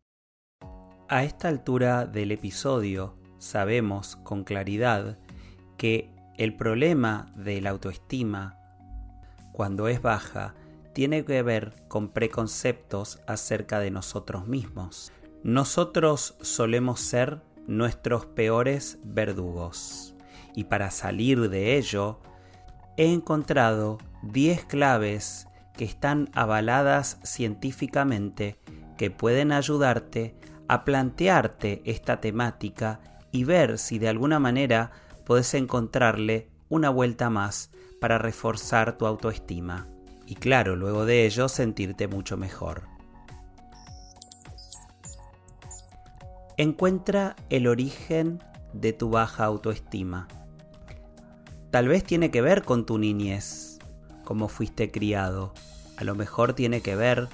A 1.08 1.24
esta 1.24 1.48
altura 1.48 2.04
del 2.04 2.32
episodio 2.32 3.16
sabemos 3.38 4.16
con 4.16 4.44
claridad 4.44 5.18
que 5.78 6.14
el 6.36 6.54
problema 6.54 7.32
de 7.34 7.62
la 7.62 7.70
autoestima, 7.70 8.58
cuando 9.54 9.88
es 9.88 10.02
baja, 10.02 10.54
tiene 10.92 11.24
que 11.24 11.40
ver 11.42 11.72
con 11.88 12.10
preconceptos 12.10 13.20
acerca 13.26 13.80
de 13.80 13.90
nosotros 13.90 14.46
mismos. 14.46 15.10
Nosotros 15.42 16.36
solemos 16.42 17.00
ser 17.00 17.40
nuestros 17.66 18.26
peores 18.26 18.98
verdugos. 19.02 20.14
Y 20.54 20.64
para 20.64 20.90
salir 20.90 21.48
de 21.48 21.78
ello, 21.78 22.20
he 22.98 23.10
encontrado 23.10 23.96
10 24.24 24.66
claves 24.66 25.47
que 25.78 25.84
están 25.84 26.28
avaladas 26.34 27.20
científicamente 27.22 28.58
que 28.98 29.12
pueden 29.12 29.52
ayudarte 29.52 30.34
a 30.66 30.84
plantearte 30.84 31.80
esta 31.86 32.20
temática 32.20 33.00
y 33.30 33.44
ver 33.44 33.78
si 33.78 34.00
de 34.00 34.08
alguna 34.08 34.40
manera 34.40 34.90
puedes 35.24 35.54
encontrarle 35.54 36.50
una 36.68 36.90
vuelta 36.90 37.30
más 37.30 37.70
para 38.00 38.18
reforzar 38.18 38.98
tu 38.98 39.06
autoestima 39.06 39.86
y 40.26 40.34
claro, 40.34 40.74
luego 40.74 41.06
de 41.06 41.24
ello 41.24 41.48
sentirte 41.48 42.08
mucho 42.08 42.36
mejor. 42.36 42.82
Encuentra 46.56 47.36
el 47.50 47.68
origen 47.68 48.42
de 48.72 48.92
tu 48.92 49.10
baja 49.10 49.44
autoestima. 49.44 50.26
Tal 51.70 51.86
vez 51.86 52.02
tiene 52.02 52.32
que 52.32 52.42
ver 52.42 52.64
con 52.64 52.84
tu 52.84 52.98
niñez, 52.98 53.78
cómo 54.24 54.48
fuiste 54.48 54.90
criado. 54.90 55.54
A 55.98 56.04
lo 56.04 56.14
mejor 56.14 56.52
tiene 56.52 56.80
que 56.80 56.94
ver 56.94 57.28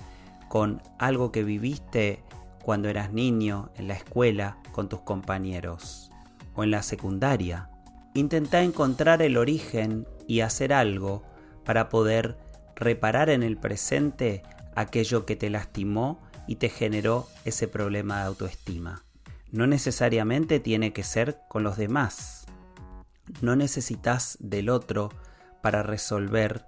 con 0.49 0.81
algo 0.99 1.33
que 1.33 1.45
viviste 1.45 2.23
cuando 2.63 2.89
eras 2.89 3.13
niño, 3.13 3.69
en 3.77 3.89
la 3.89 3.95
escuela, 3.95 4.57
con 4.73 4.89
tus 4.89 5.01
compañeros, 5.01 6.11
o 6.55 6.65
en 6.65 6.71
la 6.71 6.83
secundaria. 6.83 7.69
Intenta 8.15 8.63
encontrar 8.63 9.21
el 9.21 9.37
origen 9.37 10.09
y 10.27 10.41
hacer 10.41 10.73
algo 10.73 11.25
para 11.63 11.91
poder 11.91 12.39
reparar 12.75 13.29
en 13.29 13.43
el 13.43 13.59
presente 13.59 14.43
aquello 14.75 15.27
que 15.27 15.37
te 15.37 15.51
lastimó 15.51 16.23
y 16.47 16.57
te 16.57 16.71
generó 16.71 17.29
ese 17.45 17.69
problema 17.69 18.21
de 18.21 18.29
autoestima. 18.29 19.05
No 19.53 19.67
necesariamente 19.67 20.59
tiene 20.59 20.95
que 20.95 21.03
ser 21.03 21.39
con 21.51 21.65
los 21.65 21.77
demás. 21.77 22.47
No 23.43 23.57
necesitas 23.57 24.39
del 24.41 24.71
otro 24.71 25.11
para 25.61 25.83
resolver 25.83 26.65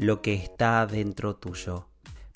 lo 0.00 0.22
que 0.22 0.32
está 0.32 0.86
dentro 0.86 1.36
tuyo. 1.36 1.86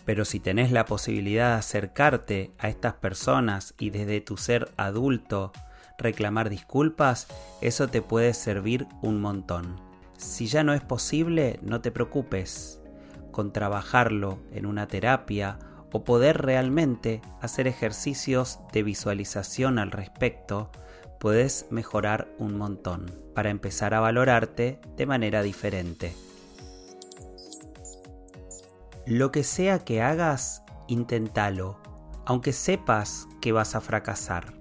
Pero 0.05 0.27
si 0.27 0.39
tenés 0.39 0.71
la 0.71 0.85
posibilidad 0.85 1.53
de 1.53 1.59
acercarte 1.61 2.53
a 2.59 2.69
estas 2.69 2.93
personas 2.93 3.73
y 3.79 3.89
desde 3.89 4.21
tu 4.21 4.37
ser 4.37 4.71
adulto 4.77 5.51
reclamar 5.97 6.51
disculpas, 6.51 7.27
eso 7.63 7.89
te 7.89 8.03
puede 8.03 8.35
servir 8.35 8.87
un 9.01 9.19
montón. 9.19 9.81
Si 10.19 10.47
ya 10.47 10.63
no 10.63 10.75
es 10.75 10.83
posible, 10.83 11.59
no 11.63 11.81
te 11.81 11.91
preocupes 11.91 12.83
con 13.31 13.51
trabajarlo 13.51 14.39
en 14.53 14.67
una 14.67 14.87
terapia 14.87 15.59
o 15.91 16.05
poder 16.05 16.43
realmente 16.43 17.23
hacer 17.41 17.67
ejercicios 17.67 18.59
de 18.75 18.83
visualización 18.83 19.79
al 19.79 19.91
respecto, 19.91 20.71
puedes 21.19 21.67
mejorar 21.71 22.29
un 22.37 22.59
montón 22.59 23.11
para 23.35 23.49
empezar 23.49 23.95
a 23.95 24.01
valorarte 24.01 24.81
de 24.99 25.07
manera 25.07 25.43
diferente. 25.43 26.13
Lo 29.07 29.33
que 29.33 29.45
sea 29.45 29.81
que 29.81 30.01
hagas, 30.01 30.63
inténtalo, 30.89 31.79
aunque 32.25 32.55
sepas 32.55 33.29
que 33.43 33.53
vas 33.53 33.75
a 33.75 33.83
fracasar. 33.83 34.55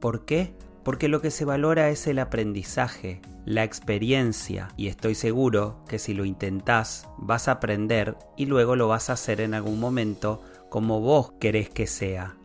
¿Por 0.00 0.24
qué? 0.24 0.56
Porque 0.84 1.08
lo 1.08 1.20
que 1.20 1.30
se 1.30 1.44
valora 1.44 1.90
es 1.90 2.06
el 2.06 2.18
aprendizaje, 2.18 3.20
la 3.44 3.62
experiencia 3.62 4.68
y 4.78 4.88
estoy 4.88 5.14
seguro 5.14 5.84
que 5.86 5.98
si 5.98 6.14
lo 6.14 6.24
intentás 6.24 7.08
vas 7.18 7.48
a 7.48 7.52
aprender 7.52 8.16
y 8.38 8.46
luego 8.46 8.74
lo 8.74 8.88
vas 8.88 9.10
a 9.10 9.14
hacer 9.14 9.42
en 9.42 9.52
algún 9.52 9.78
momento 9.78 10.42
como 10.70 11.00
vos 11.00 11.32
querés 11.38 11.68
que 11.68 11.86
sea. 11.86 12.36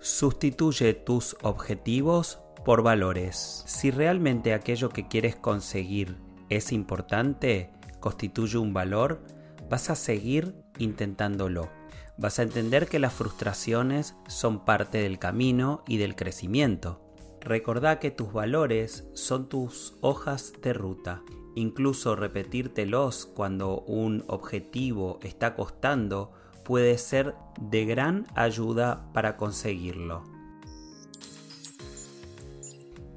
Sustituye 0.00 0.94
tus 0.94 1.36
objetivos 1.42 2.40
por 2.64 2.82
valores. 2.82 3.64
Si 3.66 3.90
realmente 3.90 4.54
aquello 4.54 4.88
que 4.88 5.08
quieres 5.08 5.36
conseguir 5.36 6.16
es 6.48 6.72
importante, 6.72 7.70
constituye 8.02 8.58
un 8.58 8.74
valor, 8.74 9.22
vas 9.70 9.88
a 9.88 9.94
seguir 9.94 10.54
intentándolo. 10.76 11.70
Vas 12.18 12.38
a 12.38 12.42
entender 12.42 12.88
que 12.88 12.98
las 12.98 13.14
frustraciones 13.14 14.14
son 14.28 14.66
parte 14.66 14.98
del 14.98 15.18
camino 15.18 15.82
y 15.86 15.96
del 15.96 16.14
crecimiento. 16.14 17.00
Recordá 17.40 17.98
que 17.98 18.10
tus 18.10 18.34
valores 18.34 19.08
son 19.14 19.48
tus 19.48 19.96
hojas 20.02 20.52
de 20.62 20.74
ruta. 20.74 21.22
Incluso 21.54 22.14
repetírtelos 22.14 23.26
cuando 23.26 23.80
un 23.80 24.24
objetivo 24.26 25.18
está 25.22 25.54
costando 25.54 26.32
puede 26.64 26.98
ser 26.98 27.34
de 27.60 27.84
gran 27.84 28.26
ayuda 28.34 29.10
para 29.12 29.36
conseguirlo. 29.36 30.22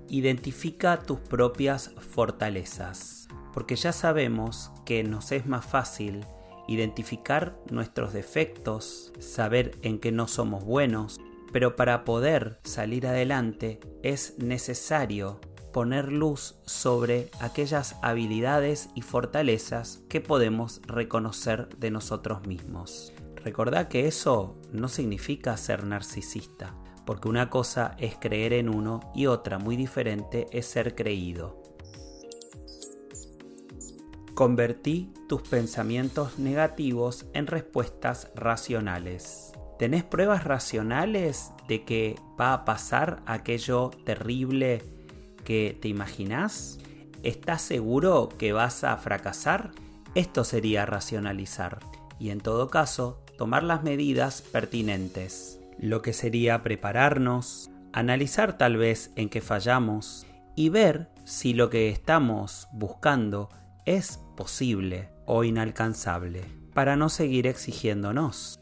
Identifica 0.07 0.99
tus 1.01 1.19
propias 1.19 1.91
fortalezas, 1.99 3.27
porque 3.53 3.75
ya 3.75 3.91
sabemos 3.91 4.71
que 4.85 5.03
nos 5.03 5.31
es 5.31 5.45
más 5.45 5.65
fácil 5.65 6.25
identificar 6.67 7.57
nuestros 7.69 8.13
defectos, 8.13 9.13
saber 9.19 9.77
en 9.81 9.99
qué 9.99 10.11
no 10.11 10.27
somos 10.27 10.63
buenos, 10.63 11.19
pero 11.51 11.75
para 11.75 12.03
poder 12.03 12.59
salir 12.63 13.07
adelante 13.07 13.79
es 14.03 14.37
necesario 14.39 15.39
poner 15.71 16.11
luz 16.11 16.55
sobre 16.65 17.29
aquellas 17.41 17.97
habilidades 18.01 18.89
y 18.95 19.01
fortalezas 19.01 20.01
que 20.07 20.21
podemos 20.21 20.81
reconocer 20.87 21.67
de 21.77 21.91
nosotros 21.91 22.47
mismos. 22.47 23.11
Recordá 23.35 23.89
que 23.89 24.07
eso 24.07 24.55
no 24.71 24.87
significa 24.87 25.57
ser 25.57 25.83
narcisista, 25.83 26.73
porque 27.05 27.27
una 27.27 27.49
cosa 27.49 27.95
es 27.99 28.15
creer 28.15 28.53
en 28.53 28.69
uno 28.69 29.01
y 29.13 29.27
otra 29.27 29.59
muy 29.59 29.75
diferente 29.75 30.47
es 30.51 30.65
ser 30.65 30.95
creído. 30.95 31.64
Convertí 34.35 35.13
tus 35.29 35.43
pensamientos 35.43 36.39
negativos 36.39 37.25
en 37.33 37.47
respuestas 37.47 38.29
racionales. 38.35 39.53
¿Tenés 39.79 40.03
pruebas 40.03 40.43
racionales 40.43 41.53
de 41.69 41.85
que 41.85 42.17
va 42.37 42.51
a 42.51 42.65
pasar 42.65 43.23
aquello 43.25 43.91
terrible 44.03 44.83
que 45.45 45.77
te 45.81 45.87
imaginás? 45.87 46.79
¿Estás 47.23 47.61
seguro 47.61 48.27
que 48.37 48.51
vas 48.51 48.83
a 48.83 48.97
fracasar? 48.97 49.71
Esto 50.15 50.43
sería 50.43 50.85
racionalizar 50.85 51.79
y 52.19 52.31
en 52.31 52.41
todo 52.41 52.69
caso 52.69 53.23
tomar 53.37 53.63
las 53.63 53.83
medidas 53.83 54.41
pertinentes, 54.41 55.61
lo 55.79 56.01
que 56.01 56.11
sería 56.11 56.61
prepararnos, 56.61 57.71
analizar 57.93 58.57
tal 58.57 58.75
vez 58.75 59.13
en 59.15 59.29
qué 59.29 59.39
fallamos 59.39 60.27
y 60.57 60.67
ver 60.67 61.09
si 61.23 61.53
lo 61.53 61.69
que 61.69 61.87
estamos 61.87 62.67
buscando 62.73 63.47
es 63.85 64.19
posible 64.35 65.09
o 65.25 65.43
inalcanzable 65.43 66.43
para 66.73 66.95
no 66.95 67.09
seguir 67.09 67.47
exigiéndonos. 67.47 68.59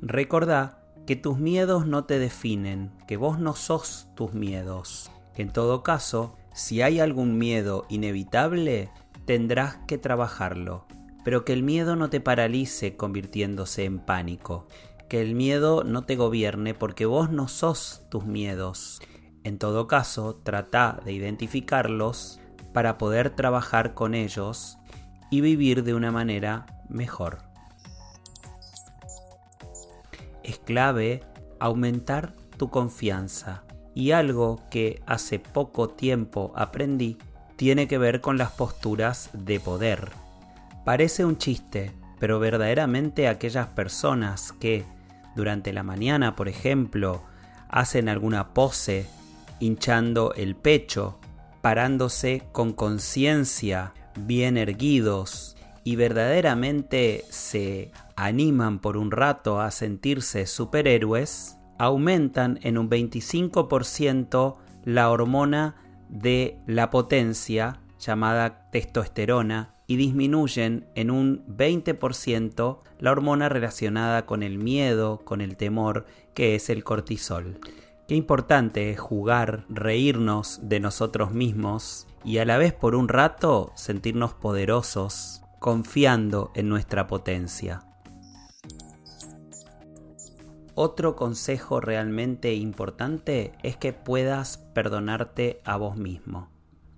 Recordá 0.00 0.82
que 1.06 1.16
tus 1.16 1.38
miedos 1.38 1.86
no 1.86 2.04
te 2.04 2.18
definen, 2.18 2.92
que 3.06 3.16
vos 3.16 3.38
no 3.38 3.54
sos 3.54 4.08
tus 4.14 4.32
miedos. 4.32 5.10
Que 5.34 5.42
en 5.42 5.52
todo 5.52 5.82
caso, 5.82 6.36
si 6.54 6.82
hay 6.82 7.00
algún 7.00 7.38
miedo 7.38 7.86
inevitable, 7.88 8.90
tendrás 9.26 9.76
que 9.86 9.98
trabajarlo 9.98 10.86
pero 11.24 11.44
que 11.44 11.54
el 11.54 11.62
miedo 11.62 11.96
no 11.96 12.10
te 12.10 12.20
paralice 12.20 12.96
convirtiéndose 12.96 13.84
en 13.84 13.98
pánico, 13.98 14.68
que 15.08 15.22
el 15.22 15.34
miedo 15.34 15.82
no 15.82 16.04
te 16.04 16.16
gobierne 16.16 16.74
porque 16.74 17.06
vos 17.06 17.30
no 17.30 17.48
sos 17.48 18.04
tus 18.10 18.26
miedos. 18.26 19.00
En 19.42 19.58
todo 19.58 19.86
caso, 19.86 20.36
trata 20.44 21.00
de 21.04 21.12
identificarlos 21.12 22.40
para 22.74 22.98
poder 22.98 23.30
trabajar 23.30 23.94
con 23.94 24.14
ellos 24.14 24.76
y 25.30 25.40
vivir 25.40 25.82
de 25.82 25.94
una 25.94 26.12
manera 26.12 26.66
mejor. 26.90 27.38
Es 30.42 30.58
clave 30.58 31.22
aumentar 31.58 32.34
tu 32.58 32.68
confianza 32.68 33.64
y 33.94 34.10
algo 34.10 34.60
que 34.70 35.02
hace 35.06 35.38
poco 35.38 35.88
tiempo 35.88 36.52
aprendí 36.54 37.16
tiene 37.56 37.88
que 37.88 37.96
ver 37.96 38.20
con 38.20 38.36
las 38.36 38.50
posturas 38.50 39.30
de 39.32 39.58
poder 39.58 40.24
Parece 40.84 41.24
un 41.24 41.38
chiste, 41.38 41.92
pero 42.20 42.38
verdaderamente 42.38 43.26
aquellas 43.26 43.68
personas 43.68 44.52
que 44.52 44.84
durante 45.34 45.72
la 45.72 45.82
mañana, 45.82 46.36
por 46.36 46.46
ejemplo, 46.46 47.22
hacen 47.70 48.10
alguna 48.10 48.52
pose, 48.52 49.06
hinchando 49.60 50.34
el 50.34 50.54
pecho, 50.54 51.18
parándose 51.64 52.42
con 52.52 52.74
conciencia, 52.74 53.94
bien 54.18 54.58
erguidos, 54.58 55.56
y 55.82 55.96
verdaderamente 55.96 57.24
se 57.30 57.90
animan 58.16 58.80
por 58.80 58.98
un 58.98 59.10
rato 59.10 59.62
a 59.62 59.70
sentirse 59.70 60.44
superhéroes, 60.44 61.56
aumentan 61.78 62.58
en 62.64 62.76
un 62.76 62.90
25% 62.90 64.56
la 64.84 65.10
hormona 65.10 65.76
de 66.10 66.58
la 66.66 66.90
potencia 66.90 67.80
llamada 67.98 68.68
testosterona 68.70 69.72
y 69.86 69.96
disminuyen 69.96 70.86
en 70.94 71.10
un 71.10 71.46
20% 71.46 72.80
la 72.98 73.10
hormona 73.10 73.48
relacionada 73.48 74.26
con 74.26 74.42
el 74.42 74.58
miedo, 74.58 75.22
con 75.24 75.40
el 75.40 75.56
temor, 75.56 76.04
que 76.34 76.56
es 76.56 76.68
el 76.68 76.84
cortisol. 76.84 77.58
Qué 78.06 78.16
importante 78.16 78.90
es 78.90 79.00
jugar, 79.00 79.64
reírnos 79.70 80.60
de 80.62 80.78
nosotros 80.78 81.32
mismos 81.32 82.06
y 82.22 82.36
a 82.36 82.44
la 82.44 82.58
vez 82.58 82.74
por 82.74 82.94
un 82.94 83.08
rato 83.08 83.72
sentirnos 83.76 84.34
poderosos, 84.34 85.42
confiando 85.58 86.52
en 86.54 86.68
nuestra 86.68 87.06
potencia. 87.06 87.86
Otro 90.74 91.16
consejo 91.16 91.80
realmente 91.80 92.52
importante 92.54 93.52
es 93.62 93.78
que 93.78 93.94
puedas 93.94 94.58
perdonarte 94.58 95.62
a 95.64 95.78
vos 95.78 95.96
mismo. 95.96 96.50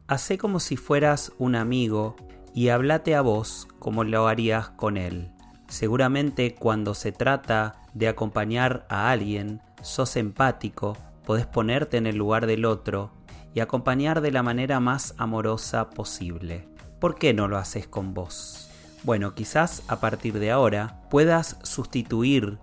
Hacé 0.09 0.39
como 0.39 0.59
si 0.59 0.77
fueras 0.77 1.33
un 1.39 1.55
amigo 1.55 2.17
y 2.53 2.71
háblate 2.71 3.15
a 3.15 3.21
vos 3.21 3.69
como 3.79 4.03
lo 4.03 4.27
harías 4.27 4.71
con 4.71 4.97
él. 4.97 5.31
Seguramente 5.69 6.55
cuando 6.55 6.95
se 6.95 7.13
trata 7.13 7.83
de 7.95 8.09
acompañar 8.09 8.87
a 8.89 9.11
alguien, 9.11 9.61
sos 9.87 10.17
empático, 10.17 10.97
podés 11.25 11.47
ponerte 11.47 11.97
en 11.97 12.07
el 12.07 12.17
lugar 12.17 12.47
del 12.47 12.65
otro 12.65 13.13
y 13.55 13.61
acompañar 13.61 14.21
de 14.21 14.33
la 14.33 14.43
manera 14.43 14.81
más 14.81 15.15
amorosa 15.17 15.91
posible. 15.91 16.69
¿Por 17.01 17.15
qué 17.15 17.33
no 17.33 17.49
lo 17.49 17.57
haces 17.57 17.87
con 17.87 18.13
vos? 18.13 18.69
Bueno, 19.05 19.35
quizás 19.35 19.83
a 19.89 20.01
partir 20.01 20.39
de 20.39 20.51
ahora 20.51 21.03
puedas 21.09 21.59
sustituir 21.63 22.59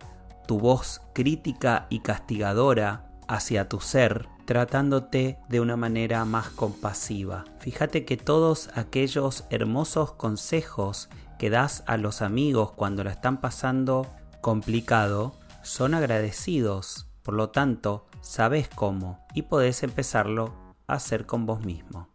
tu 0.47 0.59
voz 0.59 1.01
crítica 1.13 1.88
y 1.89 2.01
castigadora 2.01 3.09
hacia 3.27 3.69
tu 3.69 3.79
ser 3.79 4.27
tratándote 4.45 5.39
de 5.47 5.62
una 5.62 5.77
manera 5.77 6.25
más 6.25 6.49
compasiva. 6.49 7.45
Fíjate 7.59 8.03
que 8.03 8.17
todos 8.17 8.69
aquellos 8.75 9.45
hermosos 9.49 10.12
consejos 10.13 11.07
que 11.39 11.49
das 11.49 11.83
a 11.88 11.95
los 11.95 12.21
amigos 12.21 12.71
cuando 12.73 13.05
la 13.05 13.12
están 13.12 13.39
pasando 13.39 14.05
complicado 14.41 15.33
son 15.62 15.93
agradecidos. 15.93 17.07
Por 17.23 17.36
lo 17.36 17.49
tanto, 17.49 18.05
sabes 18.21 18.67
cómo 18.67 19.25
y 19.33 19.43
podés 19.43 19.83
empezarlo 19.83 20.53
a 20.88 20.95
hacer 20.95 21.25
con 21.25 21.45
vos 21.45 21.63
mismo. 21.65 22.09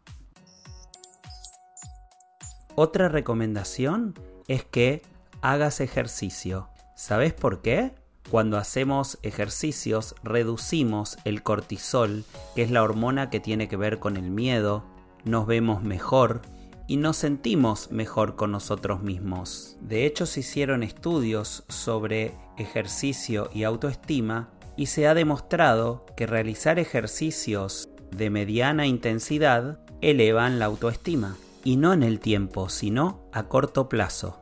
Otra 2.75 3.09
recomendación 3.09 4.15
es 4.47 4.65
que 4.65 5.03
hagas 5.41 5.81
ejercicio. 5.81 6.69
¿Sabes 6.95 7.33
por 7.33 7.61
qué? 7.63 7.95
Cuando 8.31 8.59
hacemos 8.59 9.19
ejercicios 9.23 10.15
reducimos 10.23 11.17
el 11.25 11.43
cortisol, 11.43 12.25
que 12.55 12.63
es 12.63 12.71
la 12.71 12.83
hormona 12.83 13.31
que 13.31 13.41
tiene 13.41 13.69
que 13.69 13.77
ver 13.77 13.99
con 13.99 14.17
el 14.17 14.31
miedo, 14.31 14.85
nos 15.25 15.47
vemos 15.47 15.83
mejor 15.83 16.43
y 16.87 16.99
nos 16.99 17.17
sentimos 17.17 17.91
mejor 17.91 18.37
con 18.37 18.53
nosotros 18.53 19.03
mismos. 19.03 19.79
De 19.81 20.05
hecho, 20.07 20.27
se 20.27 20.41
hicieron 20.41 20.83
estudios 20.83 21.65
sobre 21.69 22.35
ejercicio 22.59 23.51
y 23.53 23.65
autoestima 23.65 24.51
y 24.79 24.87
se 24.87 25.09
ha 25.09 25.13
demostrado 25.13 26.07
que 26.17 26.29
realizar 26.29 26.79
ejercicios 26.79 27.91
de 28.13 28.31
mediana 28.31 28.87
intensidad 28.87 29.81
elevan 30.01 30.61
la 30.61 30.67
autoestima, 30.67 31.37
y 31.65 31.77
no 31.77 31.93
en 31.93 32.05
el 32.05 32.21
tiempo, 32.21 32.69
sino 32.69 33.29
a 33.33 33.49
corto 33.49 33.89
plazo. 33.89 34.41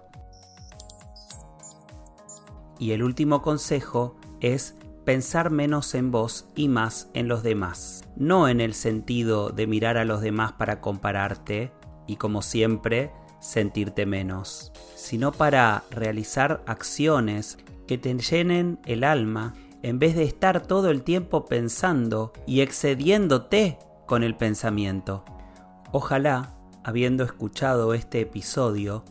Y 2.79 2.93
el 2.93 3.03
último 3.03 3.41
consejo 3.41 4.17
es 4.41 4.77
pensar 5.07 5.51
menos 5.51 5.95
en 5.95 6.11
vos 6.11 6.47
y 6.55 6.69
más 6.69 7.09
en 7.15 7.29
los 7.29 7.43
demás. 7.43 8.05
No 8.15 8.47
en 8.47 8.61
el 8.61 8.75
sentido 8.75 9.49
de 9.49 9.67
mirar 9.67 9.97
a 9.97 10.05
los 10.05 10.21
demás 10.21 10.53
para 10.53 10.83
compararte 10.83 11.73
y 12.07 12.17
como 12.17 12.43
siempre 12.43 13.11
sentirte 13.41 14.05
menos, 14.05 14.71
sino 14.97 15.33
para 15.33 15.85
realizar 15.91 16.63
acciones 16.67 17.57
que 17.87 17.97
te 17.97 18.15
llenen 18.15 18.79
el 18.85 19.03
alma 19.03 19.55
en 19.83 19.99
vez 19.99 20.17
de 20.17 20.25
estar 20.25 20.67
todo 20.67 20.91
el 20.91 21.03
tiempo 21.03 21.47
pensando 21.47 22.33
y 22.47 22.61
excediéndote 22.61 23.79
con 24.07 24.23
el 24.23 24.37
pensamiento. 24.37 25.25
Ojalá, 25.93 26.55
habiendo 26.85 27.25
escuchado 27.25 27.95
este 27.95 28.21
episodio, 28.21 29.05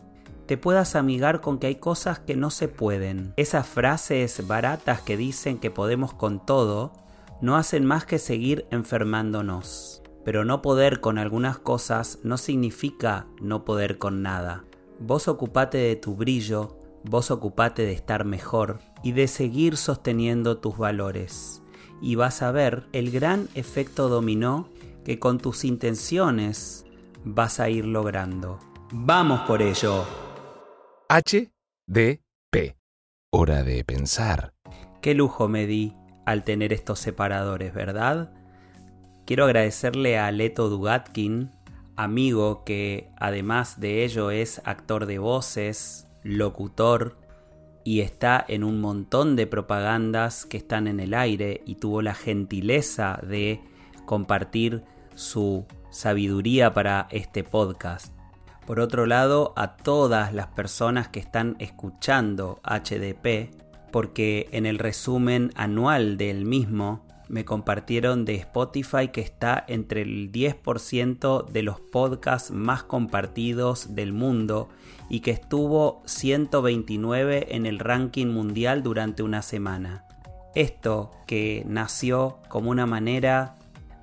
te 0.46 0.56
puedas 0.56 0.94
amigar 0.94 1.40
con 1.40 1.58
que 1.58 1.66
hay 1.66 1.76
cosas 1.76 2.20
que 2.20 2.36
no 2.36 2.50
se 2.50 2.68
pueden. 2.68 3.34
Esas 3.36 3.66
frases 3.66 4.46
baratas 4.46 5.00
que 5.00 5.16
dicen 5.16 5.58
que 5.58 5.70
podemos 5.70 6.14
con 6.14 6.44
todo, 6.44 6.92
no 7.40 7.56
hacen 7.56 7.84
más 7.84 8.04
que 8.04 8.18
seguir 8.18 8.66
enfermándonos. 8.70 10.02
Pero 10.24 10.44
no 10.44 10.62
poder 10.62 11.00
con 11.00 11.18
algunas 11.18 11.58
cosas 11.58 12.20
no 12.22 12.38
significa 12.38 13.26
no 13.40 13.64
poder 13.64 13.98
con 13.98 14.22
nada. 14.22 14.64
Vos 14.98 15.28
ocupate 15.28 15.78
de 15.78 15.96
tu 15.96 16.16
brillo, 16.16 16.78
vos 17.04 17.30
ocupate 17.30 17.82
de 17.82 17.92
estar 17.92 18.24
mejor 18.24 18.80
y 19.06 19.12
de 19.12 19.28
seguir 19.28 19.76
sosteniendo 19.76 20.58
tus 20.58 20.78
valores. 20.78 21.62
Y 22.02 22.16
vas 22.16 22.42
a 22.42 22.50
ver 22.50 22.88
el 22.92 23.12
gran 23.12 23.48
efecto 23.54 24.08
dominó 24.08 24.68
que 25.04 25.20
con 25.20 25.38
tus 25.38 25.64
intenciones 25.64 26.84
vas 27.24 27.60
a 27.60 27.68
ir 27.68 27.84
logrando. 27.84 28.58
¡Vamos 28.90 29.42
por 29.42 29.62
ello! 29.62 30.04
H, 31.08 31.52
D, 31.86 32.20
P. 32.50 32.76
Hora 33.30 33.62
de 33.62 33.84
pensar. 33.84 34.54
Qué 35.00 35.14
lujo 35.14 35.46
me 35.46 35.68
di 35.68 35.92
al 36.24 36.42
tener 36.42 36.72
estos 36.72 36.98
separadores, 36.98 37.72
¿verdad? 37.72 38.34
Quiero 39.24 39.44
agradecerle 39.44 40.18
a 40.18 40.32
Leto 40.32 40.68
Dugatkin, 40.68 41.52
amigo 41.94 42.64
que 42.64 43.12
además 43.18 43.78
de 43.78 44.04
ello 44.04 44.32
es 44.32 44.60
actor 44.64 45.06
de 45.06 45.20
voces, 45.20 46.08
locutor 46.24 47.24
y 47.86 48.00
está 48.00 48.44
en 48.48 48.64
un 48.64 48.80
montón 48.80 49.36
de 49.36 49.46
propagandas 49.46 50.44
que 50.44 50.56
están 50.56 50.88
en 50.88 50.98
el 50.98 51.14
aire 51.14 51.62
y 51.66 51.76
tuvo 51.76 52.02
la 52.02 52.14
gentileza 52.14 53.20
de 53.22 53.60
compartir 54.04 54.82
su 55.14 55.66
sabiduría 55.90 56.74
para 56.74 57.06
este 57.12 57.44
podcast. 57.44 58.12
Por 58.66 58.80
otro 58.80 59.06
lado, 59.06 59.52
a 59.54 59.76
todas 59.76 60.34
las 60.34 60.48
personas 60.48 61.06
que 61.06 61.20
están 61.20 61.54
escuchando 61.60 62.60
HDP, 62.64 63.54
porque 63.92 64.48
en 64.50 64.66
el 64.66 64.80
resumen 64.80 65.52
anual 65.54 66.16
del 66.16 66.44
mismo 66.44 67.05
me 67.28 67.44
compartieron 67.44 68.24
de 68.24 68.36
Spotify 68.36 69.08
que 69.08 69.20
está 69.20 69.64
entre 69.68 70.02
el 70.02 70.30
10% 70.30 71.46
de 71.46 71.62
los 71.62 71.80
podcasts 71.80 72.50
más 72.50 72.82
compartidos 72.82 73.94
del 73.94 74.12
mundo 74.12 74.68
y 75.08 75.20
que 75.20 75.32
estuvo 75.32 76.02
129 76.06 77.54
en 77.54 77.66
el 77.66 77.78
ranking 77.78 78.26
mundial 78.26 78.82
durante 78.82 79.22
una 79.22 79.42
semana. 79.42 80.04
Esto 80.54 81.10
que 81.26 81.64
nació 81.66 82.38
como 82.48 82.70
una 82.70 82.86
manera 82.86 83.56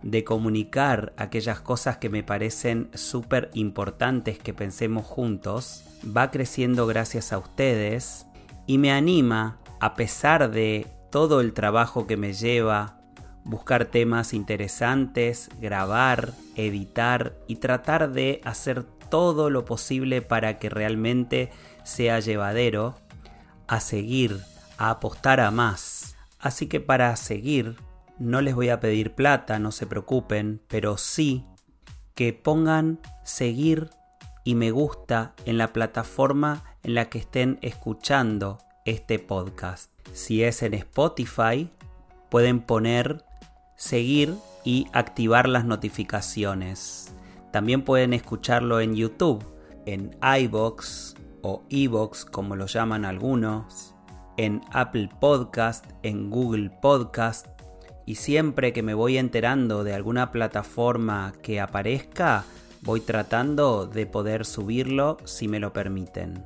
de 0.03 0.23
comunicar 0.23 1.13
aquellas 1.17 1.61
cosas 1.61 1.97
que 1.97 2.09
me 2.09 2.23
parecen 2.23 2.89
súper 2.93 3.49
importantes 3.53 4.37
que 4.37 4.53
pensemos 4.53 5.05
juntos, 5.05 5.85
va 6.05 6.29
creciendo 6.29 6.85
gracias 6.85 7.31
a 7.31 7.37
ustedes 7.37 8.27
y 8.67 8.77
me 8.77 8.91
anima, 8.91 9.59
a 9.79 9.95
pesar 9.95 10.51
de 10.51 10.87
todo 11.09 11.41
el 11.41 11.53
trabajo 11.53 12.05
que 12.05 12.17
me 12.17 12.33
lleva, 12.33 12.99
buscar 13.43 13.85
temas 13.85 14.33
interesantes, 14.33 15.49
grabar, 15.59 16.33
editar 16.55 17.37
y 17.47 17.57
tratar 17.57 18.11
de 18.11 18.41
hacer 18.43 18.83
todo 19.09 19.49
lo 19.49 19.65
posible 19.65 20.21
para 20.21 20.59
que 20.59 20.69
realmente 20.69 21.51
sea 21.83 22.19
llevadero, 22.19 22.95
a 23.67 23.79
seguir, 23.79 24.39
a 24.77 24.89
apostar 24.89 25.39
a 25.39 25.51
más. 25.51 26.15
Así 26.39 26.67
que 26.67 26.79
para 26.79 27.15
seguir 27.15 27.75
no 28.19 28.41
les 28.41 28.55
voy 28.55 28.69
a 28.69 28.79
pedir 28.79 29.15
plata, 29.15 29.59
no 29.59 29.71
se 29.71 29.87
preocupen, 29.87 30.61
pero 30.67 30.97
sí 30.97 31.45
que 32.15 32.33
pongan 32.33 32.99
seguir 33.23 33.89
y 34.43 34.55
me 34.55 34.71
gusta 34.71 35.33
en 35.45 35.57
la 35.57 35.73
plataforma 35.73 36.63
en 36.83 36.95
la 36.95 37.09
que 37.09 37.19
estén 37.19 37.59
escuchando 37.61 38.59
este 38.85 39.19
podcast. 39.19 39.91
Si 40.13 40.43
es 40.43 40.61
en 40.63 40.73
Spotify, 40.73 41.69
pueden 42.29 42.61
poner 42.61 43.23
seguir 43.83 44.37
y 44.63 44.87
activar 44.93 45.49
las 45.49 45.65
notificaciones. 45.65 47.13
También 47.51 47.83
pueden 47.83 48.13
escucharlo 48.13 48.79
en 48.79 48.95
YouTube, 48.95 49.43
en 49.85 50.15
iBox 50.39 51.15
o 51.41 51.63
iBox 51.67 52.23
como 52.23 52.55
lo 52.55 52.67
llaman 52.67 53.03
algunos, 53.03 53.93
en 54.37 54.61
Apple 54.71 55.09
Podcast, 55.19 55.85
en 56.01 56.29
Google 56.29 56.69
Podcast 56.81 57.47
y 58.05 58.15
siempre 58.15 58.71
que 58.71 58.83
me 58.83 58.93
voy 58.93 59.17
enterando 59.17 59.83
de 59.83 59.93
alguna 59.93 60.31
plataforma 60.31 61.33
que 61.41 61.59
aparezca, 61.59 62.45
voy 62.83 63.01
tratando 63.01 63.85
de 63.85 64.05
poder 64.05 64.45
subirlo 64.45 65.17
si 65.25 65.49
me 65.49 65.59
lo 65.59 65.73
permiten. 65.73 66.45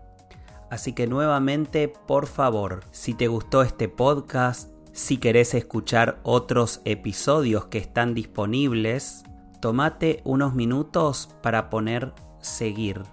Así 0.72 0.94
que 0.94 1.06
nuevamente, 1.06 1.88
por 1.88 2.26
favor, 2.26 2.84
si 2.90 3.14
te 3.14 3.28
gustó 3.28 3.62
este 3.62 3.90
podcast, 3.90 4.72
si 4.98 5.18
querés 5.18 5.54
escuchar 5.54 6.20
otros 6.24 6.82
episodios 6.84 7.66
que 7.68 7.78
están 7.78 8.16
disponibles, 8.16 9.24
tomate 9.62 10.22
unos 10.24 10.56
minutos 10.56 11.30
para 11.44 11.70
poner 11.70 12.16
seguir 12.42 13.04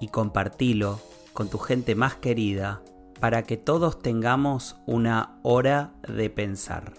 y 0.00 0.08
compartilo 0.08 0.98
con 1.34 1.50
tu 1.50 1.58
gente 1.58 1.94
más 1.94 2.14
querida 2.14 2.82
para 3.20 3.42
que 3.42 3.58
todos 3.58 3.98
tengamos 4.00 4.76
una 4.86 5.38
hora 5.42 5.92
de 6.08 6.30
pensar. 6.30 6.94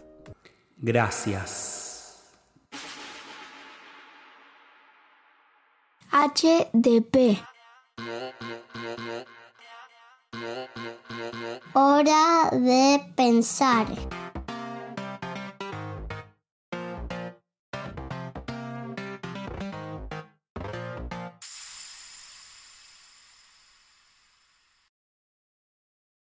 Gracias. 0.77 2.29
HDP. 6.11 7.39
Hora 11.73 12.49
de 12.51 12.99
pensar. 13.15 13.85